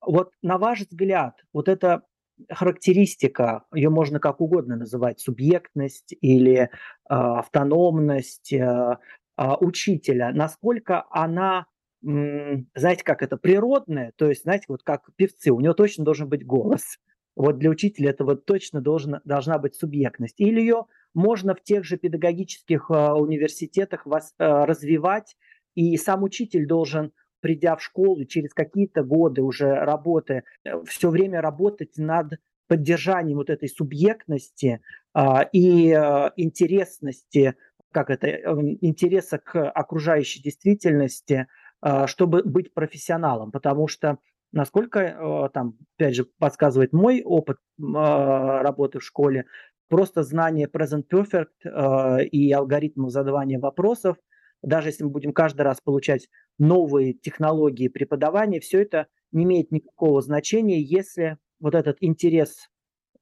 Вот 0.00 0.32
на 0.40 0.56
ваш 0.56 0.80
взгляд, 0.80 1.34
вот 1.52 1.68
это 1.68 2.04
характеристика, 2.50 3.64
ее 3.74 3.90
можно 3.90 4.20
как 4.20 4.40
угодно 4.40 4.76
называть, 4.76 5.20
субъектность 5.20 6.14
или 6.20 6.56
э, 6.58 6.68
автономность 7.08 8.52
э, 8.52 8.98
э, 9.38 9.50
учителя, 9.60 10.32
насколько 10.32 11.04
она, 11.10 11.66
знаете, 12.02 13.04
как 13.04 13.22
это, 13.22 13.36
природная, 13.36 14.12
то 14.16 14.28
есть, 14.28 14.42
знаете, 14.42 14.64
вот 14.68 14.82
как 14.82 15.08
певцы, 15.16 15.50
у 15.50 15.60
него 15.60 15.72
точно 15.74 16.04
должен 16.04 16.28
быть 16.28 16.44
голос. 16.44 16.98
Вот 17.36 17.58
для 17.58 17.70
учителя 17.70 18.10
это 18.10 18.24
вот 18.24 18.44
точно 18.44 18.80
должна, 18.80 19.20
должна 19.24 19.58
быть 19.58 19.74
субъектность. 19.74 20.38
Или 20.38 20.60
ее 20.60 20.86
можно 21.14 21.54
в 21.54 21.62
тех 21.62 21.84
же 21.84 21.96
педагогических 21.96 22.90
э, 22.90 23.12
университетах 23.12 24.06
вас, 24.06 24.34
э, 24.38 24.44
развивать, 24.44 25.36
и 25.74 25.96
сам 25.96 26.22
учитель 26.22 26.66
должен 26.66 27.12
придя 27.42 27.76
в 27.76 27.82
школу 27.82 28.24
через 28.24 28.54
какие-то 28.54 29.02
годы 29.02 29.42
уже 29.42 29.74
работы, 29.74 30.44
э, 30.64 30.82
все 30.84 31.10
время 31.10 31.42
работать 31.42 31.98
над 31.98 32.38
поддержанием 32.68 33.36
вот 33.36 33.50
этой 33.50 33.68
субъектности 33.68 34.80
а, 35.12 35.42
и 35.42 35.92
а, 35.92 36.32
интересности, 36.36 37.54
как 37.90 38.08
это, 38.08 38.28
э, 38.28 38.40
интереса 38.80 39.36
к 39.36 39.70
окружающей 39.70 40.40
действительности, 40.40 41.48
а, 41.82 42.06
чтобы 42.06 42.42
быть 42.44 42.72
профессионалом, 42.72 43.50
потому 43.50 43.88
что 43.88 44.18
насколько 44.52 45.50
там, 45.52 45.76
опять 45.96 46.14
же, 46.14 46.26
подсказывает 46.38 46.92
мой 46.92 47.22
опыт 47.22 47.58
а, 47.82 48.62
работы 48.62 49.00
в 49.00 49.04
школе, 49.04 49.46
просто 49.88 50.22
знание 50.22 50.66
present 50.66 51.04
perfect 51.10 52.24
и 52.30 52.52
алгоритмов 52.52 53.10
задавания 53.10 53.58
вопросов– 53.58 54.16
даже 54.62 54.88
если 54.88 55.04
мы 55.04 55.10
будем 55.10 55.32
каждый 55.32 55.62
раз 55.62 55.80
получать 55.80 56.28
новые 56.58 57.12
технологии 57.12 57.88
преподавания, 57.88 58.60
все 58.60 58.82
это 58.82 59.08
не 59.32 59.44
имеет 59.44 59.72
никакого 59.72 60.22
значения, 60.22 60.80
если 60.80 61.38
вот 61.60 61.74
этот 61.74 61.96
интерес 62.00 62.68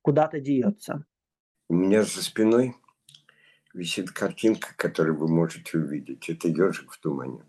куда-то 0.03 0.41
деется. 0.41 1.05
У 1.69 1.75
меня 1.75 2.03
за 2.03 2.23
спиной 2.23 2.75
висит 3.73 4.11
картинка, 4.11 4.75
которую 4.77 5.17
вы 5.19 5.29
можете 5.29 5.79
увидеть. 5.79 6.29
Это 6.29 6.49
ежик 6.49 6.93
в 6.93 7.01
тумане. 7.01 7.45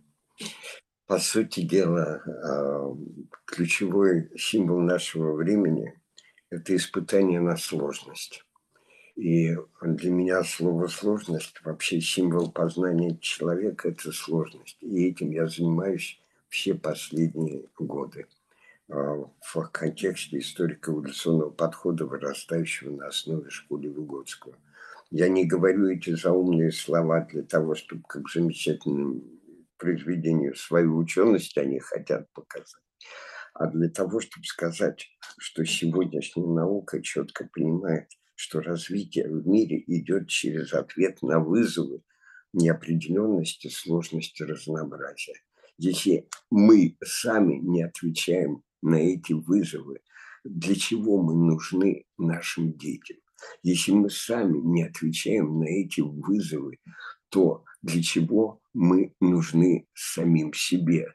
По 1.08 1.18
сути 1.18 1.62
дела, 1.62 2.22
а, 2.26 2.96
ключевой 3.46 4.32
символ 4.38 4.80
нашего 4.80 5.34
времени– 5.34 5.94
это 6.50 6.76
испытание 6.76 7.42
на 7.42 7.58
сложность. 7.58 8.46
И 9.22 9.56
для 9.84 10.10
меня 10.10 10.44
слово 10.44 10.88
«сложность» 10.88 11.64
вообще 11.64 12.02
символ 12.02 12.52
познания 12.52 13.16
человека– 13.22 13.90
это 13.90 14.12
сложность. 14.12 14.78
И 14.82 15.10
этим 15.10 15.30
я 15.30 15.46
занимаюсь 15.46 16.20
все 16.50 16.74
последние 16.74 17.66
годы 17.78 18.26
а, 18.90 19.24
в 19.42 19.70
контексте 19.72 20.40
историко-эволюционного 20.40 21.52
подхода, 21.52 22.08
вырастающего 22.08 22.96
на 22.96 23.10
основе 23.10 23.52
школы 23.52 23.92
Выгодского. 23.92 24.56
Я 25.12 25.30
не 25.30 25.46
говорю 25.46 25.90
эти 25.90 26.16
заумные 26.16 26.72
слова 26.72 27.22
для 27.32 27.44
того, 27.44 27.76
чтобы 27.76 28.02
как 28.08 28.28
замечательным 28.28 29.24
произведению 29.78 30.56
свою 30.56 30.98
ученость 30.98 31.56
они 31.60 31.78
хотят 31.78 32.28
показать, 32.34 32.82
а 33.54 33.68
для 33.68 33.88
того, 33.88 34.20
чтобы 34.20 34.46
сказать, 34.46 35.10
что 35.38 35.64
сегодняшняя 35.64 36.48
наука 36.48 37.04
четко 37.04 37.48
понимает, 37.54 38.08
что 38.42 38.60
развитие 38.60 39.30
в 39.30 39.48
мире 39.48 39.84
идет 39.86 40.28
через 40.28 40.74
ответ 40.74 41.22
на 41.22 41.40
вызовы 41.40 42.02
неопределенности, 42.54 43.68
сложности, 43.68 44.42
разнообразия. 44.42 45.36
Если 45.78 46.28
мы 46.50 46.98
сами 47.04 47.58
не 47.58 47.84
отвечаем 47.84 48.64
на 48.82 48.96
эти 48.96 49.34
вызовы, 49.34 50.00
для 50.44 50.74
чего 50.74 51.22
мы 51.22 51.36
нужны 51.36 52.06
нашим 52.18 52.76
детям? 52.76 53.18
Если 53.62 53.92
мы 53.92 54.10
сами 54.10 54.58
не 54.58 54.88
отвечаем 54.88 55.60
на 55.60 55.66
эти 55.66 56.02
вызовы, 56.02 56.80
то 57.30 57.64
для 57.84 58.02
чего 58.02 58.60
мы 58.74 59.14
нужны 59.20 59.88
самим 59.94 60.52
себе? 60.56 61.14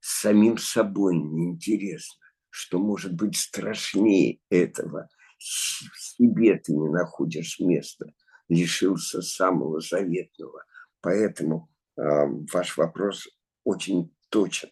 Самим 0.00 0.58
собой 0.58 1.16
неинтересно, 1.16 2.26
что 2.50 2.78
может 2.78 3.14
быть 3.14 3.38
страшнее 3.38 4.40
этого– 4.50 5.08
в 5.38 5.98
себе 5.98 6.58
ты 6.58 6.72
не 6.72 6.88
находишь 6.88 7.60
места, 7.60 8.06
лишился 8.48 9.22
самого 9.22 9.80
заветного. 9.80 10.64
Поэтому 11.00 11.70
э, 11.96 12.02
ваш 12.52 12.76
вопрос 12.76 13.28
очень 13.64 14.14
точен. 14.30 14.70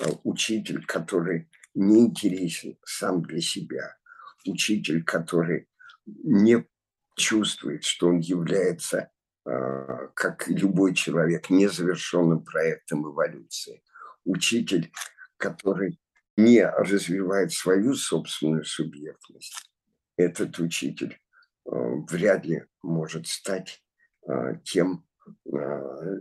Э, 0.00 0.06
учитель, 0.24 0.84
который 0.84 1.50
не 1.74 2.00
интересен 2.00 2.78
сам 2.84 3.22
для 3.22 3.40
себя, 3.40 3.96
учитель, 4.46 5.04
который 5.04 5.68
не 6.06 6.64
чувствует, 7.16 7.84
что 7.84 8.08
он 8.08 8.18
является, 8.18 9.10
э, 9.44 10.08
как 10.14 10.48
любой 10.48 10.94
человек, 10.94 11.50
незавершенным 11.50 12.44
проектом 12.44 13.10
эволюции, 13.10 13.82
учитель, 14.24 14.90
который 15.36 16.00
не 16.36 16.64
развивает 16.64 17.52
свою 17.52 17.94
собственную 17.94 18.64
субъектность, 18.64 19.70
этот 20.18 20.58
учитель 20.58 21.18
э, 21.64 21.70
вряд 21.70 22.44
ли 22.44 22.64
может 22.82 23.26
стать 23.28 23.82
э, 24.28 24.56
тем, 24.64 25.06
э, 25.46 26.20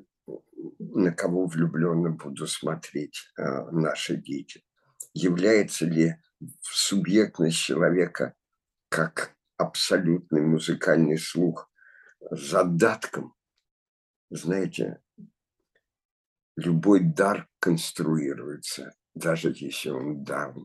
на 0.79 1.11
кого 1.11 1.47
влюбленно 1.47 2.11
будут 2.11 2.49
смотреть 2.49 3.31
наши 3.37 4.17
дети. 4.17 4.65
Является 5.13 5.85
ли 5.85 6.15
субъектность 6.59 7.57
человека 7.57 8.33
как 8.89 9.35
абсолютный 9.55 10.41
музыкальный 10.41 11.17
слух 11.17 11.71
задатком? 12.31 13.33
Знаете, 14.29 14.99
любой 16.57 16.99
дар 16.99 17.47
конструируется, 17.59 18.93
даже 19.13 19.53
если 19.55 19.89
он 19.89 20.23
дар. 20.23 20.55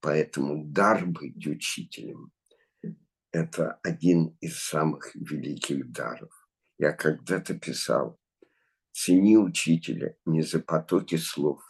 Поэтому 0.00 0.64
дар 0.64 1.06
быть 1.06 1.46
учителем 1.46 2.32
это 3.32 3.78
один 3.82 4.36
из 4.40 4.58
самых 4.58 5.14
великих 5.14 5.90
даров. 5.92 6.32
Я 6.78 6.92
когда-то 6.92 7.54
писал, 7.54 8.18
цени 8.92 9.36
учителя 9.36 10.16
не 10.24 10.42
за 10.42 10.60
потоки 10.60 11.16
слов, 11.16 11.62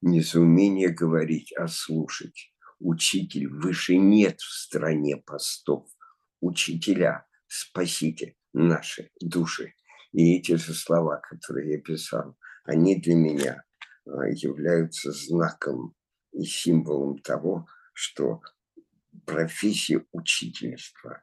не 0.00 0.20
за 0.20 0.40
умение 0.40 0.90
говорить, 0.90 1.52
а 1.56 1.68
слушать. 1.68 2.52
Учитель 2.78 3.48
выше 3.48 3.96
нет 3.96 4.40
в 4.40 4.52
стране 4.52 5.16
постов. 5.16 5.88
Учителя, 6.40 7.26
спасите 7.46 8.36
наши 8.52 9.10
души. 9.20 9.74
И 10.12 10.36
эти 10.36 10.56
же 10.56 10.74
слова, 10.74 11.18
которые 11.18 11.72
я 11.72 11.80
писал, 11.80 12.36
они 12.64 13.00
для 13.00 13.14
меня 13.14 13.64
а, 14.06 14.28
являются 14.28 15.12
знаком 15.12 15.94
и 16.32 16.44
символом 16.44 17.18
того, 17.18 17.66
что 17.92 18.42
профессия 19.26 20.04
учительства, 20.12 21.22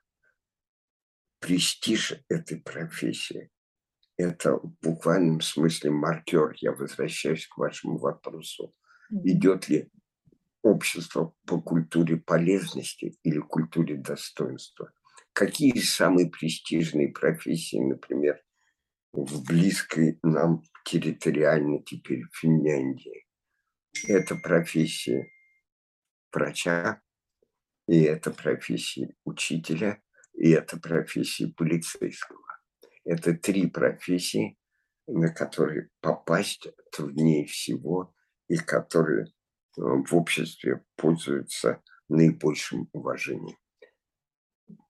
престиж 1.40 2.14
этой 2.30 2.62
профессии– 2.62 3.50
это 4.18 4.58
в 4.58 4.76
буквальном 4.82 5.42
смысле 5.42 5.92
маркер. 5.92 6.56
Я 6.58 6.74
возвращаюсь 6.74 7.48
к 7.48 7.58
вашему 7.58 7.98
вопросу. 7.98 8.74
Идет 9.10 9.70
ли 9.70 9.90
общество 10.62 11.34
по 11.46 11.60
культуре 11.62 12.18
полезности 12.18 13.18
или 13.24 13.40
культуре 13.40 13.98
достоинства? 13.98 14.92
Какие 15.34 15.80
самые 15.80 16.30
престижные 16.30 17.10
профессии, 17.10 17.80
например, 17.80 18.40
в 19.12 19.44
близкой 19.46 20.20
нам 20.22 20.64
территориально 20.86 21.84
теперь 21.84 22.24
Финляндии? 22.34 23.26
Это 24.08 24.36
профессия 24.36 25.28
врача, 26.32 27.02
и 27.88 28.02
это 28.02 28.32
профессии 28.32 29.16
учителя, 29.26 30.02
и 30.34 30.52
это 30.52 30.80
профессии 30.80 31.54
полицейского. 31.58 32.42
Это 33.04 33.34
три 33.34 33.68
профессии, 33.68 34.58
на 35.08 35.34
которые 35.34 35.90
попасть 36.00 36.68
труднее 36.92 37.46
всего 37.46 38.14
и 38.48 38.58
которые 38.58 39.26
э, 39.26 39.30
в 39.82 40.14
обществе 40.14 40.84
пользуются 40.96 41.82
наибольшим 42.08 42.90
уважением. 42.94 43.58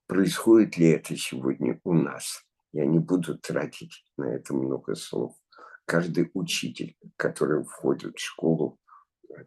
Происходит 0.05 0.77
ли 0.77 0.89
это 0.89 1.15
сегодня 1.15 1.79
у 1.83 1.93
нас? 1.93 2.43
Я 2.71 2.85
не 2.85 2.99
буду 2.99 3.37
тратить 3.37 4.05
на 4.17 4.35
это 4.35 4.53
много 4.53 4.95
слов. 4.95 5.35
Каждый 5.85 6.29
учитель, 6.33 6.95
который 7.17 7.63
входит 7.63 8.17
в 8.17 8.23
школу, 8.23 8.79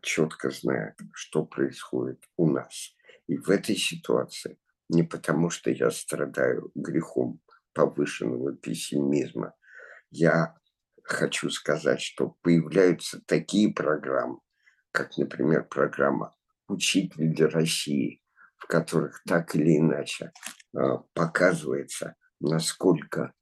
четко 0.02 0.50
знает, 0.50 0.94
что 1.12 1.44
происходит 1.44 2.22
у 2.36 2.50
нас. 2.50 2.95
И 3.26 3.36
в 3.36 3.50
этой 3.50 3.76
ситуации, 3.76 4.58
не 4.88 5.02
потому 5.02 5.50
что 5.50 5.70
я 5.70 5.90
страдаю 5.90 6.70
грехом 6.74 7.40
повышенного 7.72 8.56
пессимизма, 8.56 9.54
я 10.10 10.54
хочу 11.02 11.50
сказать, 11.50 12.00
что 12.00 12.36
появляются 12.42 13.20
такие 13.26 13.72
программы, 13.72 14.38
как, 14.92 15.16
например, 15.18 15.64
программа 15.64 16.34
«Учитель 16.68 17.34
для 17.34 17.48
России», 17.48 18.22
в 18.56 18.66
которых 18.66 19.22
так 19.24 19.54
или 19.54 19.76
иначе 19.78 20.32
а, 20.74 20.98
показывается, 21.12 22.16
насколько 22.40 23.32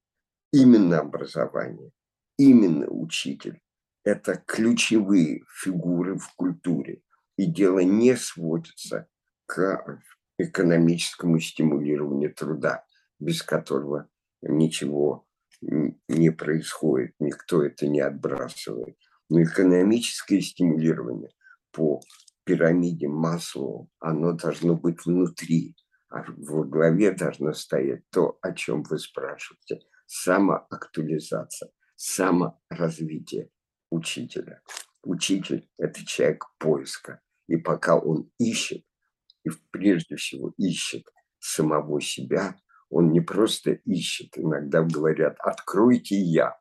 именно 0.53 1.01
образование, 1.01 1.93
именно 2.37 2.87
учитель– 2.89 3.61
это 4.05 4.43
ключевые 4.47 5.45
фигуры 5.63 6.19
в 6.19 6.35
культуре. 6.35 7.03
И 7.37 7.47
дело 7.47 7.81
не 7.81 8.17
сводится 8.17 9.09
к 9.55 10.03
экономическому 10.37 11.39
стимулированию 11.39 12.35
труда, 12.35 12.85
без 13.21 13.43
которого 13.43 14.09
ничего 14.43 15.27
не 15.61 16.31
происходит, 16.31 17.15
никто 17.21 17.63
это 17.63 17.87
не 17.87 18.01
отбрасывает. 18.01 18.99
Но 19.31 19.43
экономическое 19.43 20.41
стимулирование 20.41 21.31
по 21.71 22.01
пирамиде 22.45 23.09
Маслоу, 23.09 23.89
оно 24.01 24.33
должно 24.33 24.75
быть 24.75 25.07
внутри, 25.07 25.77
а 26.09 26.25
в 26.27 26.69
главе 26.69 27.13
должно 27.13 27.53
стоять 27.53 28.03
то, 28.11 28.39
о 28.43 28.53
чем 28.53 28.83
вы 28.83 28.99
спрашиваете. 28.99 29.87
Самоактуализация, 30.07 31.71
саморазвитие 31.95 33.51
учителя. 33.91 34.61
Учитель– 35.05 35.69
это 35.79 36.05
человек 36.05 36.45
поиска. 36.59 37.21
И 37.47 37.57
пока 37.57 37.97
он 37.97 38.31
ищет, 38.39 38.85
и 39.45 39.51
прежде 39.71 40.17
всего 40.17 40.53
ищет 40.57 41.05
самого 41.39 42.01
себя, 42.01 42.57
он 42.91 43.11
не 43.11 43.21
просто 43.21 43.73
ищет, 43.73 44.37
иногда 44.37 44.83
говорят, 44.83 45.37
откройте 45.41 46.17
я, 46.17 46.57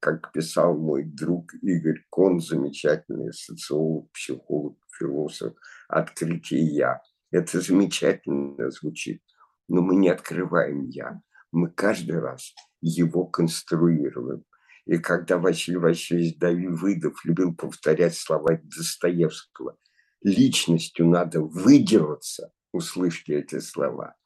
как 0.00 0.32
писал 0.32 0.76
мой 0.76 1.04
друг 1.04 1.54
Игорь 1.62 2.04
Кон, 2.10 2.40
замечательный 2.40 3.32
социолог, 3.32 4.10
психолог, 4.12 4.78
философ, 4.98 5.54
открытие 5.88 6.62
«я». 6.62 7.00
Это 7.30 7.60
замечательно 7.60 8.70
звучит, 8.70 9.22
но 9.68 9.82
мы 9.82 9.96
не 9.96 10.08
открываем 10.08 10.84
«я». 10.88 11.20
Мы 11.50 11.70
каждый 11.70 12.18
раз 12.18 12.54
его 12.80 13.26
конструируем. 13.26 14.44
И 14.84 14.98
когда 14.98 15.38
Василий 15.38 15.78
Васильевич 15.78 16.36
Давидов 16.38 17.24
любил 17.24 17.54
повторять 17.54 18.14
слова 18.14 18.58
Достоевского, 18.62 19.76
личностью 20.22 21.06
надо 21.06 21.40
выделаться, 21.40 22.52
услышьте 22.72 23.38
эти 23.40 23.60
слова, 23.60 24.16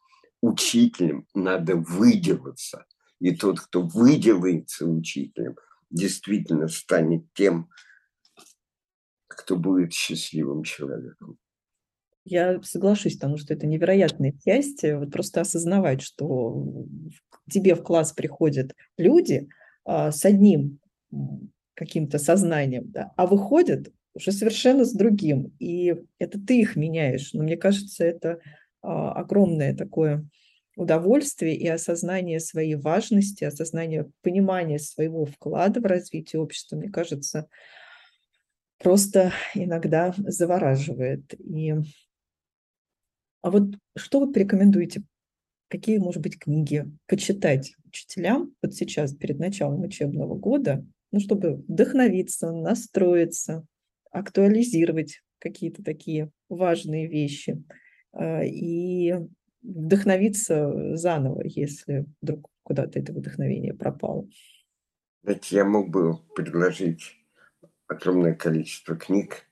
учителем 0.40 1.26
надо 1.34 1.76
выделаться. 1.76 2.86
И 3.20 3.34
тот, 3.34 3.60
кто 3.60 3.82
выделается 3.82 4.86
учителем, 4.86 5.56
действительно 5.90 6.68
станет 6.68 7.24
тем, 7.34 7.68
кто 9.28 9.56
будет 9.56 9.92
счастливым 9.92 10.64
человеком. 10.64 11.38
Я 12.24 12.62
соглашусь, 12.62 13.14
потому 13.14 13.36
что 13.36 13.54
это 13.54 13.66
невероятное 13.66 14.34
счастье. 14.44 14.98
Вот 14.98 15.10
просто 15.10 15.40
осознавать, 15.40 16.02
что 16.02 16.86
тебе 17.50 17.74
в 17.74 17.82
класс 17.82 18.12
приходят 18.12 18.74
люди 18.96 19.48
а, 19.84 20.12
с 20.12 20.24
одним 20.24 20.78
каким-то 21.74 22.18
сознанием, 22.18 22.90
да, 22.90 23.12
а 23.16 23.26
выходят 23.26 23.92
уже 24.14 24.32
совершенно 24.32 24.84
с 24.84 24.92
другим. 24.92 25.54
И 25.58 25.94
это 26.18 26.38
ты 26.38 26.60
их 26.60 26.76
меняешь. 26.76 27.32
Но 27.32 27.42
мне 27.42 27.56
кажется, 27.56 28.04
это 28.04 28.40
а, 28.82 29.12
огромное 29.12 29.74
такое 29.74 30.26
удовольствие 30.76 31.54
и 31.56 31.68
осознание 31.68 32.40
своей 32.40 32.76
важности, 32.76 33.44
осознание 33.44 34.10
понимания 34.22 34.78
своего 34.78 35.26
вклада 35.26 35.80
в 35.80 35.84
развитие 35.84 36.40
общества, 36.40 36.76
мне 36.76 36.88
кажется, 36.88 37.48
просто 38.78 39.32
иногда 39.54 40.14
завораживает. 40.16 41.34
И... 41.34 41.74
А 43.42 43.50
вот 43.50 43.74
что 43.96 44.20
вы 44.20 44.32
порекомендуете? 44.32 45.02
Какие, 45.68 45.98
может 45.98 46.22
быть, 46.22 46.38
книги 46.38 46.84
почитать 47.06 47.74
учителям 47.86 48.54
вот 48.62 48.74
сейчас, 48.74 49.14
перед 49.14 49.38
началом 49.38 49.82
учебного 49.82 50.34
года, 50.34 50.84
ну, 51.12 51.20
чтобы 51.20 51.56
вдохновиться, 51.68 52.52
настроиться, 52.52 53.66
актуализировать 54.12 55.22
какие-то 55.38 55.82
такие 55.82 56.30
важные 56.48 57.08
вещи 57.08 57.64
а, 58.12 58.44
и 58.44 59.14
вдохновиться 59.62 60.96
заново, 60.96 61.42
если 61.44 62.06
вдруг 62.20 62.48
куда-то 62.62 62.98
это 62.98 63.12
вдохновение 63.12 63.74
пропало. 63.74 64.28
Знаете, 65.22 65.56
я 65.56 65.64
мог 65.64 65.90
бы 65.90 66.18
предложить 66.34 67.16
огромное 67.86 68.34
количество 68.34 68.96
книг, 68.96 69.44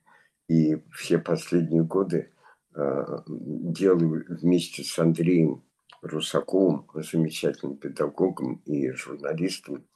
и 0.48 0.78
все 0.92 1.18
последние 1.18 1.84
годы 1.84 2.30
э, 2.74 3.04
делаю 3.26 4.24
вместе 4.28 4.82
с 4.82 4.98
Андреем 4.98 5.62
Русаковым, 6.02 6.86
замечательным 6.94 7.76
педагогом 7.76 8.62
и 8.64 8.90
журналистом, 8.92 9.86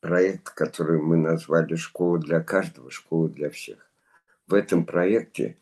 проект, 0.00 0.50
который 0.50 1.00
мы 1.00 1.16
назвали 1.16 1.74
«Школа 1.74 2.18
для 2.18 2.40
каждого, 2.40 2.90
школа 2.90 3.28
для 3.28 3.50
всех». 3.50 3.90
В 4.46 4.54
этом 4.54 4.86
проекте 4.86 5.58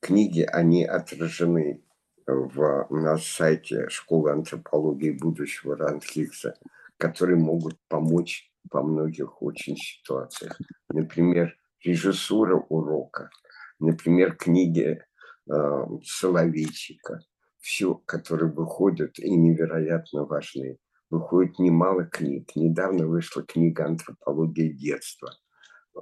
книги, 0.00 0.42
они 0.42 0.84
отражены 0.84 1.82
в, 2.26 2.86
на 2.90 3.16
сайте 3.18 3.88
Школы 3.88 4.32
антропологии 4.32 5.10
будущего 5.10 5.76
Рандхикса, 5.76 6.56
которые 6.98 7.38
могут 7.38 7.78
помочь 7.88 8.52
во 8.70 8.82
многих 8.82 9.42
очень 9.42 9.76
ситуациях. 9.76 10.58
Например, 10.88 11.56
режиссура 11.82 12.56
урока, 12.56 13.30
например, 13.78 14.36
книги 14.36 15.02
э, 15.50 15.84
Соловейчика, 16.04 17.20
все, 17.60 17.94
которые 17.94 18.52
выходят 18.52 19.18
и 19.18 19.30
невероятно 19.30 20.24
важны. 20.24 20.78
Выходит 21.10 21.58
немало 21.58 22.04
книг. 22.04 22.54
Недавно 22.54 23.06
вышла 23.06 23.42
книга 23.42 23.86
«Антропология 23.86 24.72
детства» 24.72 25.30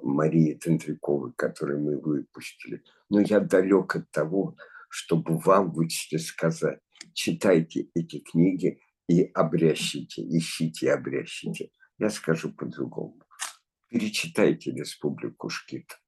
Марии 0.02 0.54
Тендряковой, 0.54 1.32
которую 1.34 1.80
мы 1.82 2.00
выпустили. 2.00 2.82
Но 3.08 3.20
я 3.20 3.40
далек 3.40 3.96
от 3.96 4.10
того, 4.10 4.56
чтобы 4.88 5.38
вам 5.38 5.72
вычислить 5.72 6.26
сказать, 6.26 6.80
читайте 7.12 7.88
эти 7.94 8.20
книги 8.20 8.80
и 9.08 9.22
обрящите, 9.22 10.22
ищите 10.22 10.86
и 10.86 10.90
обрящите. 10.90 11.70
Я 11.98 12.10
скажу 12.10 12.52
по-другому. 12.52 13.22
Перечитайте 13.88 14.72
«Республику 14.72 15.48
Шкит». 15.48 15.98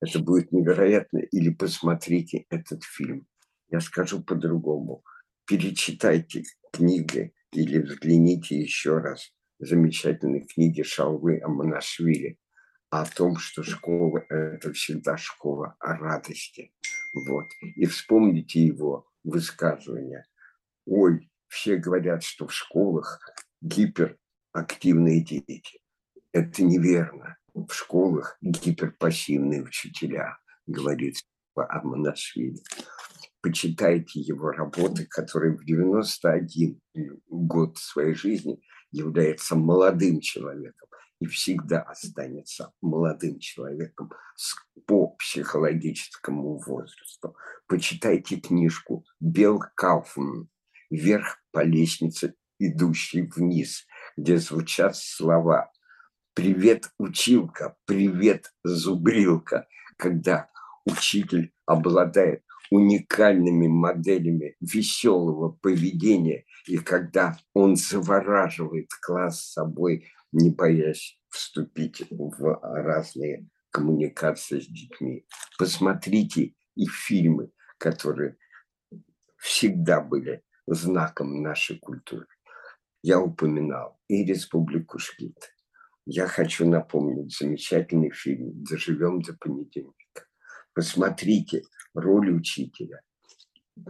Это 0.00 0.18
будет 0.20 0.52
невероятно. 0.52 1.18
Или 1.18 1.50
посмотрите 1.50 2.46
этот 2.48 2.82
фильм. 2.84 3.26
Я 3.68 3.80
скажу 3.80 4.22
по-другому. 4.22 5.04
Перечитайте 5.46 6.44
книги 6.72 7.34
или 7.52 7.78
взгляните 7.78 8.58
еще 8.58 8.98
раз 8.98 9.32
замечательные 9.58 10.46
книги 10.46 10.82
Шалвы 10.82 11.40
Аманашвили 11.42 12.38
о 12.90 13.04
том, 13.04 13.36
что 13.36 13.62
школа– 13.62 14.24
это 14.28 14.72
всегда 14.72 15.16
школа 15.16 15.76
о 15.78 15.96
радости. 15.96 16.72
Вот. 17.14 17.46
И 17.76 17.86
вспомните 17.86 18.60
его 18.60 19.06
высказывание. 19.24 20.24
Ой, 20.86 21.30
все 21.48 21.76
говорят, 21.76 22.22
что 22.22 22.46
в 22.46 22.52
школах 22.52 23.20
гипер 23.60 24.16
активные 24.52 25.22
дети. 25.22 25.80
Это 26.32 26.62
неверно. 26.62 27.36
В 27.54 27.72
школах 27.72 28.38
гиперпассивные 28.40 29.62
учителя, 29.62 30.38
говорит 30.66 31.16
Аманашвили. 31.56 32.62
Почитайте 33.40 34.20
его 34.20 34.50
работы, 34.50 35.06
которые 35.06 35.56
в 35.56 35.64
91 35.64 36.80
год 37.28 37.78
своей 37.78 38.14
жизни 38.14 38.60
является 38.90 39.54
молодым 39.54 40.20
человеком 40.20 40.88
и 41.20 41.26
всегда 41.26 41.82
останется 41.82 42.72
молодым 42.80 43.38
человеком 43.38 44.10
по 44.86 45.08
психологическому 45.16 46.58
возрасту. 46.58 47.36
Почитайте 47.66 48.40
книжку 48.40 49.04
Белл 49.20 49.62
Кауфман 49.74 50.48
«Вверх 50.90 51.38
по 51.50 51.62
лестнице, 51.62 52.34
идущей 52.58 53.22
вниз», 53.22 53.86
где 54.16 54.38
звучат 54.38 54.96
слова 54.96 55.70
«Привет, 56.34 56.90
училка! 56.98 57.76
Привет, 57.84 58.52
зубрилка!» 58.64 59.68
Когда 59.96 60.48
учитель 60.84 61.52
обладает 61.66 62.44
уникальными 62.70 63.66
моделями 63.66 64.56
веселого 64.60 65.50
поведения, 65.50 66.44
и 66.66 66.78
когда 66.78 67.36
он 67.54 67.76
завораживает 67.76 68.88
класс 69.00 69.52
собой, 69.52 70.06
не 70.32 70.50
боясь 70.50 71.18
вступить 71.28 72.02
в 72.10 72.60
разные 72.62 73.48
коммуникации 73.70 74.60
с 74.60 74.66
детьми. 74.66 75.26
Посмотрите 75.58 76.54
и 76.74 76.86
фильмы, 76.86 77.50
которые 77.78 78.36
всегда 79.36 80.00
были 80.00 80.42
знаком 80.66 81.42
нашей 81.42 81.78
культуры 81.78 82.26
я 83.02 83.20
упоминал 83.20 83.98
и 84.08 84.24
Республику 84.24 84.98
Шкит. 84.98 85.54
Я 86.04 86.26
хочу 86.26 86.68
напомнить 86.68 87.36
замечательный 87.36 88.10
фильм 88.10 88.64
«Доживем 88.64 89.20
до 89.20 89.34
понедельника». 89.34 90.26
Посмотрите 90.74 91.62
роль 92.00 92.30
учителя 92.34 93.00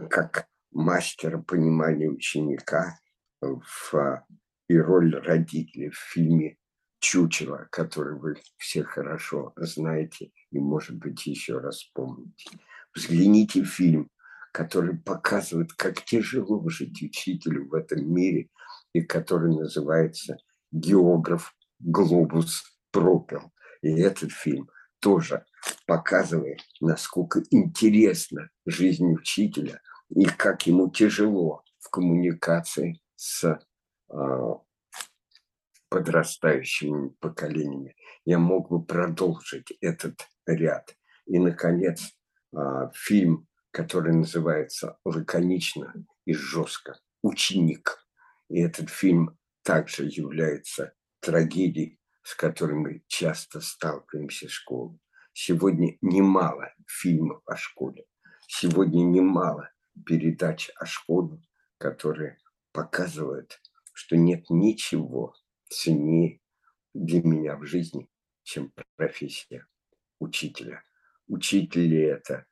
как 0.09 0.47
мастера 0.71 1.39
понимания 1.39 2.09
ученика 2.09 2.99
в, 3.41 4.25
и 4.67 4.77
роль 4.77 5.15
родителей 5.15 5.89
в 5.89 5.97
фильме 5.97 6.57
«Чучело», 6.99 7.67
который 7.71 8.17
вы 8.17 8.35
все 8.57 8.83
хорошо 8.83 9.53
знаете 9.55 10.31
и, 10.51 10.59
может 10.59 10.97
быть, 10.97 11.25
еще 11.25 11.57
раз 11.59 11.83
помните. 11.93 12.49
Взгляните 12.93 13.63
фильм, 13.63 14.09
который 14.51 14.97
показывает, 14.97 15.73
как 15.73 16.03
тяжело 16.03 16.67
жить 16.69 17.01
учителю 17.01 17.69
в 17.69 17.73
этом 17.73 18.11
мире 18.13 18.49
и 18.93 19.01
который 19.01 19.55
называется 19.55 20.37
«Географ 20.71 21.55
глобус 21.79 22.63
пропил». 22.91 23.53
И 23.81 23.89
этот 23.89 24.31
фильм 24.31 24.69
тоже 24.99 25.45
показывает, 25.85 26.61
насколько 26.79 27.41
интересна 27.49 28.49
жизнь 28.65 29.11
учителя 29.13 29.81
и 30.09 30.25
как 30.25 30.67
ему 30.67 30.89
тяжело 30.89 31.63
в 31.79 31.89
коммуникации 31.89 33.01
с 33.15 33.59
а, 34.09 34.61
подрастающими 35.89 37.09
поколениями. 37.19 37.95
Я 38.25 38.39
мог 38.39 38.69
бы 38.69 38.83
продолжить 38.83 39.71
этот 39.81 40.27
ряд. 40.45 40.95
И, 41.25 41.39
наконец, 41.39 42.13
а, 42.55 42.91
фильм, 42.93 43.47
который 43.71 44.13
называется 44.13 44.97
лаконично 45.03 45.93
и 46.25 46.33
жестко 46.33 46.99
«Ученик». 47.21 48.05
И 48.49 48.61
этот 48.61 48.89
фильм 48.89 49.37
также 49.63 50.05
является 50.05 50.93
трагедией, 51.19 51.99
с 52.23 52.35
которой 52.35 52.75
мы 52.75 53.03
часто 53.07 53.61
сталкиваемся 53.61 54.47
в 54.47 54.51
школе. 54.51 54.99
Сегодня 55.41 55.97
немало 56.01 56.73
фильмов 56.85 57.41
о 57.45 57.55
школе. 57.55 58.03
Сегодня 58.45 59.05
немало 59.05 59.71
передач 60.05 60.69
о 60.75 60.85
школе, 60.85 61.41
которые 61.77 62.39
показывают, 62.73 63.61
что 63.93 64.17
нет 64.17 64.49
ничего 64.49 65.33
ценнее 65.69 66.41
для 66.93 67.23
меня 67.23 67.55
в 67.55 67.65
жизни, 67.65 68.09
чем 68.43 68.73
профессия 68.97 69.65
учителя. 70.19 70.83
Учитель 71.27 71.87
ли 71.87 72.01
это 72.01 72.45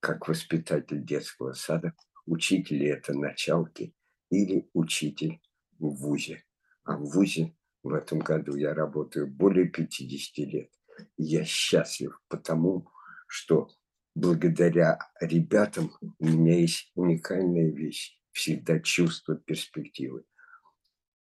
как 0.00 0.26
воспитатель 0.26 1.04
детского 1.04 1.52
сада, 1.52 1.92
учитель 2.24 2.78
ли 2.78 2.86
это 2.86 3.12
началки 3.12 3.94
или 4.30 4.66
учитель 4.72 5.42
в 5.78 5.90
ВУЗе. 5.90 6.42
А 6.84 6.96
в 6.96 7.04
ВУЗе 7.04 7.54
в 7.82 7.92
этом 7.92 8.20
году 8.20 8.56
я 8.56 8.72
работаю 8.72 9.26
более 9.26 9.66
50 9.66 10.38
лет. 10.50 10.70
Я 11.16 11.44
счастлив 11.44 12.20
потому, 12.28 12.88
что 13.26 13.68
благодаря 14.14 14.98
ребятам 15.20 15.92
у 16.18 16.26
меня 16.26 16.60
есть 16.60 16.90
уникальная 16.94 17.70
вещь. 17.70 18.18
Всегда 18.32 18.78
чувство 18.80 19.36
перспективы. 19.36 20.24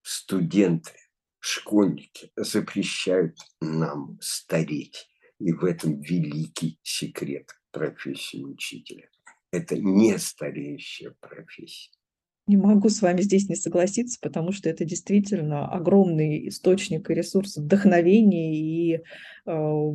Студенты, 0.02 0.94
школьники 1.40 2.32
запрещают 2.36 3.38
нам 3.62 4.18
стареть. 4.22 5.08
И 5.40 5.52
в 5.52 5.64
этом 5.66 6.02
великий 6.02 6.80
секрет 6.82 7.52
профессии 7.72 8.44
учителя. 8.44 9.10
Это 9.52 9.78
не 9.78 10.18
стареющая 10.18 11.16
профессия. 11.20 11.97
Не 12.48 12.58
могу 12.58 12.90
с 12.90 13.02
вами 13.02 13.22
здесь 13.22 13.50
не 13.50 13.56
согласиться, 13.56 14.18
потому 14.22 14.54
что 14.54 14.70
это 14.70 14.86
действительно 14.86 15.68
огромный 15.68 16.48
источник 16.48 17.10
и 17.10 17.14
ресурс 17.14 17.58
вдохновения 17.58 18.56
и 18.56 19.02
э, 19.46 19.92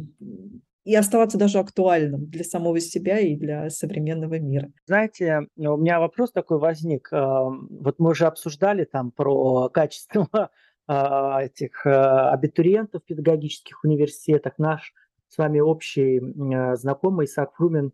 и 0.84 0.94
оставаться 0.96 1.38
даже 1.38 1.59
актуальным 1.59 2.26
для 2.26 2.44
самого 2.44 2.80
себя 2.80 3.20
и 3.20 3.36
для 3.36 3.70
современного 3.70 4.38
мира. 4.38 4.72
Знаете, 4.86 5.46
у 5.57 5.76
меня 5.76 6.00
вопрос 6.00 6.32
такой 6.32 6.59
возник. 6.59 7.09
Вот 7.12 7.98
мы 7.98 8.11
уже 8.11 8.26
обсуждали 8.26 8.84
там 8.84 9.12
про 9.12 9.68
качество 9.68 10.28
а, 10.88 11.42
этих 11.44 11.86
а, 11.86 12.32
абитуриентов 12.32 13.05
педагогических 13.05 13.84
университетах. 13.84 14.55
Наш 14.59 14.92
с 15.28 15.38
вами 15.38 15.61
общий 15.61 16.20
знакомый 16.76 17.26
Исаак 17.26 17.55
Фрумин 17.55 17.92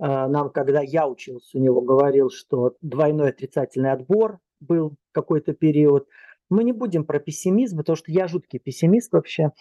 нам, 0.00 0.50
когда 0.50 0.80
я 0.80 1.06
учился 1.06 1.58
у 1.58 1.60
него, 1.60 1.82
говорил, 1.82 2.30
что 2.30 2.76
двойной 2.80 3.30
отрицательный 3.30 3.92
отбор 3.92 4.38
был 4.60 4.94
какой-то 5.12 5.52
период. 5.52 6.08
Мы 6.48 6.64
не 6.64 6.72
будем 6.72 7.04
про 7.04 7.20
пессимизм, 7.20 7.78
потому 7.78 7.96
что 7.96 8.10
я 8.10 8.26
жуткий 8.26 8.58
пессимист 8.58 9.12
вообще. 9.12 9.52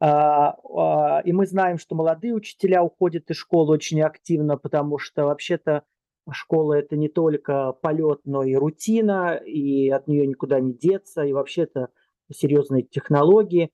А, 0.00 0.56
а, 0.76 1.20
и 1.24 1.32
мы 1.32 1.46
знаем, 1.46 1.78
что 1.78 1.94
молодые 1.94 2.34
учителя 2.34 2.82
уходят 2.82 3.30
из 3.30 3.36
школы 3.36 3.74
очень 3.74 4.00
активно, 4.00 4.56
потому 4.56 4.98
что 4.98 5.24
вообще-то 5.24 5.82
школа 6.30 6.74
это 6.74 6.96
не 6.96 7.08
только 7.08 7.72
полет, 7.72 8.20
но 8.24 8.44
и 8.44 8.54
рутина, 8.54 9.34
и 9.34 9.88
от 9.88 10.06
нее 10.08 10.26
никуда 10.26 10.60
не 10.60 10.72
деться, 10.72 11.22
и 11.24 11.32
вообще-то 11.32 11.88
серьезные 12.32 12.82
технологии. 12.82 13.70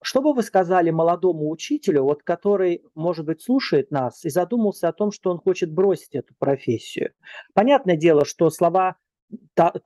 А, 0.00 0.04
что 0.04 0.20
бы 0.20 0.32
вы 0.32 0.42
сказали 0.42 0.90
молодому 0.90 1.50
учителю, 1.50 2.04
вот 2.04 2.22
который, 2.22 2.82
может 2.94 3.26
быть, 3.26 3.42
слушает 3.42 3.90
нас 3.90 4.24
и 4.24 4.30
задумался 4.30 4.88
о 4.88 4.92
том, 4.92 5.12
что 5.12 5.30
он 5.30 5.38
хочет 5.38 5.72
бросить 5.72 6.14
эту 6.14 6.34
профессию? 6.38 7.12
Понятное 7.54 7.96
дело, 7.96 8.24
что 8.24 8.50
слова 8.50 8.96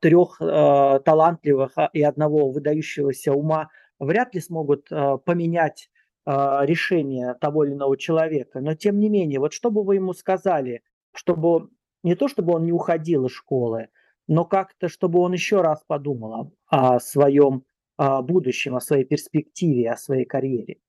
трех 0.01 0.41
э, 0.41 1.01
талантливых 1.05 1.73
и 1.93 2.03
одного 2.03 2.51
выдающегося 2.51 3.33
ума– 3.33 3.69
вряд 4.03 4.35
ли 4.35 4.41
смогут 4.41 4.91
э, 4.91 5.19
поменять 5.25 5.89
э, 6.27 6.31
решение 6.63 7.35
того 7.35 7.65
или 7.65 7.73
иного 7.73 7.97
человека. 7.97 8.61
Но 8.61 8.75
тем 8.75 8.99
не 8.99 9.09
менее, 9.09 9.41
вот 9.41 9.53
что 9.53 9.71
бы 9.71 9.85
вы 9.85 9.97
ему 9.97 10.13
сказали, 10.13 10.83
чтобы 11.15 11.71
не 12.03 12.15
то, 12.15 12.29
чтобы 12.29 12.55
он 12.55 12.65
не 12.65 12.73
уходил 12.73 13.27
из 13.27 13.33
школы, 13.33 13.89
но 14.27 14.45
как-то, 14.45 14.89
чтобы 14.89 15.21
он 15.21 15.33
еще 15.33 15.61
раз 15.61 15.85
подумал 15.87 16.53
о, 16.69 16.95
о 16.95 17.01
своем 17.01 17.65
о 17.97 18.23
будущем, 18.23 18.77
о 18.77 18.81
своей 18.81 19.05
перспективе, 19.05 19.91
о 19.91 19.97
своей 19.97 20.25
карьере? 20.25 20.81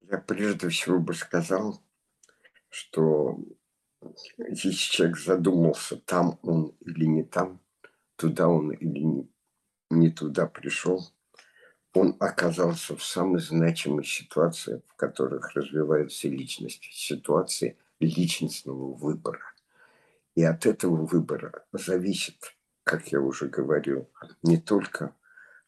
Я 0.00 0.18
прежде 0.18 0.68
всего 0.68 0.98
бы 0.98 1.14
сказал, 1.14 1.82
что 2.68 3.38
если 4.38 4.70
человек 4.70 5.18
задумался, 5.18 5.96
там 5.96 6.38
он 6.42 6.74
или 6.80 7.06
не 7.06 7.24
там, 7.24 7.60
туда 8.16 8.48
он 8.48 8.72
или 8.72 9.26
не, 9.90 10.10
туда 10.10 10.46
пришел, 10.46 11.00
он 11.92 12.16
оказался 12.20 12.94
в 12.96 13.02
самой 13.02 13.40
значимой 13.40 14.04
ситуации, 14.04 14.82
в 14.86 14.96
которых 14.96 15.54
развивается 15.54 16.28
личность, 16.28 16.84
ситуации 16.92 17.78
личностного 18.00 18.92
выбора. 18.92 19.54
И 20.34 20.44
от 20.44 20.66
этого 20.66 21.06
выбора 21.06 21.64
зависит, 21.72 22.54
как 22.84 23.08
я 23.08 23.20
уже 23.20 23.48
говорил, 23.48 24.10
не 24.42 24.58
только 24.58 25.14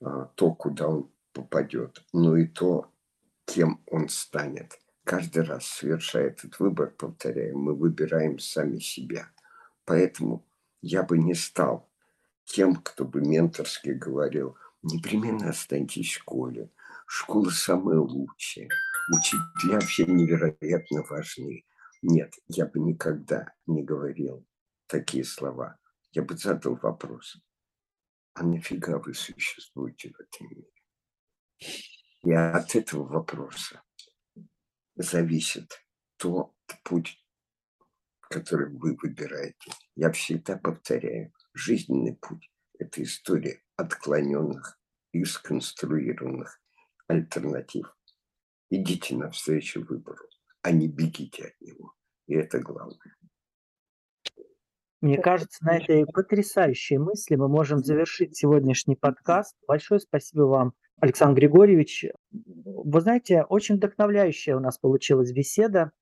то, 0.01 0.55
куда 0.55 0.89
он 0.89 1.11
попадет, 1.33 2.05
но 2.13 2.37
и 2.37 2.47
то, 2.47 2.91
кем 3.45 3.83
он 3.87 4.09
станет. 4.09 4.79
Каждый 5.05 5.43
раз, 5.43 5.67
совершая 5.67 6.29
этот 6.29 6.59
выбор, 6.59 6.91
повторяю, 6.91 7.59
мы 7.59 7.75
выбираем 7.75 8.39
сами 8.39 8.79
себя. 8.79 9.31
Поэтому 9.85 10.45
я 10.83 11.03
бы 11.03 11.19
не 11.19 11.35
стал 11.35 11.89
тем, 12.45 12.77
кто 12.77 13.05
бы 13.05 13.21
менторски 13.21 13.91
говорил– 13.91 14.57
непременно 14.83 15.51
останьтесь 15.51 16.09
в 16.09 16.15
школе. 16.15 16.71
Школа 17.07 17.51
самая 17.51 17.99
лучшая. 17.99 18.69
Учителя 19.11 19.81
все 19.81 20.05
невероятно 20.05 21.03
важны. 21.09 21.65
Нет, 22.03 22.35
я 22.47 22.67
бы 22.67 22.79
никогда 22.81 23.53
не 23.67 23.83
говорил 23.83 24.47
такие 24.87 25.25
слова. 25.25 25.79
Я 26.13 26.23
бы 26.23 26.37
задал 26.37 26.77
вопрос. 26.77 27.39
А 28.39 28.45
нафига 28.45 28.99
вы 28.99 29.15
существуете 29.15 30.11
в 30.11 30.21
этом 30.21 30.49
мире? 30.49 30.71
И 32.23 32.31
от 32.31 32.77
этого 32.77 33.03
вопроса 33.03 33.83
зависит 34.95 35.85
тот 36.19 36.55
путь, 36.85 37.21
который 38.21 38.73
вы 38.73 38.97
выбираете. 39.03 39.73
Я 39.97 40.13
всегда 40.13 40.57
повторяю, 40.57 41.33
жизненный 41.53 42.15
путь– 42.15 42.49
это 42.79 43.03
история 43.03 43.61
отклоненных 43.75 44.79
и 45.11 45.25
сконструированных 45.25 46.63
альтернатив. 47.09 47.93
Идите 48.71 49.17
навстречу 49.17 49.85
выбору, 49.85 50.29
а 50.63 50.71
не 50.71 50.87
бегите 50.87 51.47
от 51.47 51.61
него. 51.61 51.93
И 52.29 52.35
это 52.35 52.61
главное. 52.61 53.18
Мне 55.01 55.19
кажется, 55.19 55.65
на 55.65 55.77
этой 55.77 56.07
потрясающей 56.07 56.99
мысли 56.99 57.37
мы 57.37 57.49
можем 57.49 57.79
завершить 57.79 58.37
сегодняшний 58.37 58.97
подкаст. 58.97 59.55
Большое 59.67 60.01
спасибо 60.01 60.43
вам, 60.43 60.73
Александр 61.01 61.41
Григорьевич. 61.41 62.07
Вы 62.33 63.01
знаете, 63.01 63.45
очень 63.45 63.77
вдохновляющая 63.77 64.57
у 64.57 64.61
нас 64.61 64.79
получилась 64.79 65.33
беседа, 65.33 65.93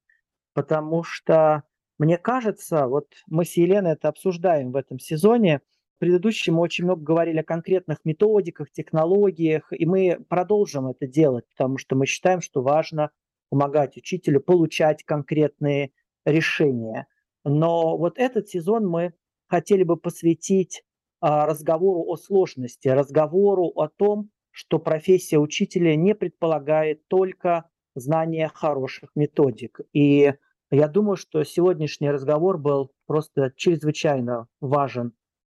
потому 0.54 1.02
что 1.02 1.64
мне 1.98 2.18
кажется, 2.18 2.86
вот 2.86 3.08
мы 3.26 3.44
с 3.44 3.56
Еленой 3.56 3.92
это 3.92 4.08
обсуждаем 4.08 4.72
в 4.72 4.76
этом 4.76 4.98
сезоне– 4.98 5.60
предыдущем 5.98 6.54
мы 6.54 6.62
очень 6.62 6.84
много 6.84 7.02
говорили 7.02 7.38
о 7.38 7.44
конкретных 7.44 7.98
методиках, 8.04 8.70
технологиях, 8.70 9.72
и 9.72 9.86
мы 9.86 10.18
продолжим 10.28 10.88
это 10.88 11.06
делать, 11.06 11.44
потому 11.56 11.78
что 11.78 11.96
мы 11.96 12.06
считаем, 12.06 12.40
что 12.40 12.62
важно 12.62 13.10
помогать 13.48 13.96
учителю 13.96 14.40
получать 14.40 15.04
конкретные 15.04 15.92
решения. 16.24 17.06
Но 17.46 17.96
вот 17.96 18.18
этот 18.18 18.48
сезон 18.48 18.88
мы 18.88 19.14
хотели 19.46 19.84
бы 19.84 19.96
посвятить 19.96 20.82
а, 21.20 21.46
разговору 21.46 22.04
о 22.08 22.16
сложности, 22.16 22.88
разговору 22.88 23.68
о 23.76 23.88
том, 23.88 24.30
что 24.50 24.80
профессия 24.80 25.38
учителя 25.38 25.94
не 25.94 26.16
предполагает 26.16 27.06
только 27.06 27.70
знание 27.94 28.50
хороших 28.52 29.10
методик. 29.14 29.80
И 29.92 30.34
я 30.72 30.88
думаю, 30.88 31.16
что 31.16 31.44
сегодняшний 31.44 32.10
разговор 32.10 32.58
был 32.58 32.90
просто 33.06 33.52
чрезвычайно 33.54 34.48
важен. 34.60 35.12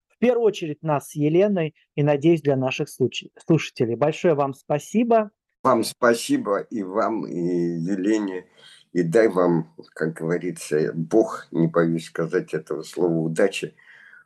В 0.09 0.17
первую 0.17 0.47
очередь 0.47 0.83
нас 0.83 1.11
с 1.11 1.15
Еленой 1.15 1.75
и, 1.95 2.03
надеюсь, 2.03 2.41
для 2.41 2.57
наших 2.57 2.89
слушателей. 2.89 3.97
Большое 3.97 4.33
вам 4.35 4.55
спасибо. 4.55 5.31
Вам 5.63 5.85
спасибо 5.85 6.61
и 6.61 6.83
вам, 6.83 7.27
и 7.27 7.37
Елене. 7.37 8.47
И 8.93 9.03
дай 9.03 9.29
вам, 9.29 9.75
как 9.95 10.15
говорится, 10.15 10.93
Бог, 10.93 11.49
не 11.51 11.67
боюсь 11.67 12.07
сказать 12.07 12.53
этого 12.53 12.83
слова, 12.83 13.15
удачи 13.15 13.75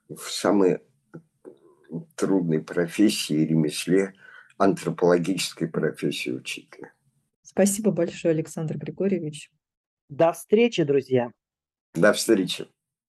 в 0.08 0.28
самой 0.30 0.80
трудной 2.16 2.62
профессии, 2.62 3.34
ремесле, 3.34 4.14
антропологической 4.58 5.68
профессии 5.68 6.30
учителя. 6.30 6.92
Спасибо 7.42 7.92
большое, 7.92 8.32
Александр 8.32 8.76
Григорьевич. 8.76 9.50
До 10.08 10.32
встречи, 10.32 10.82
друзья. 10.82 11.30
До 11.94 12.12
встречи. 12.12 12.66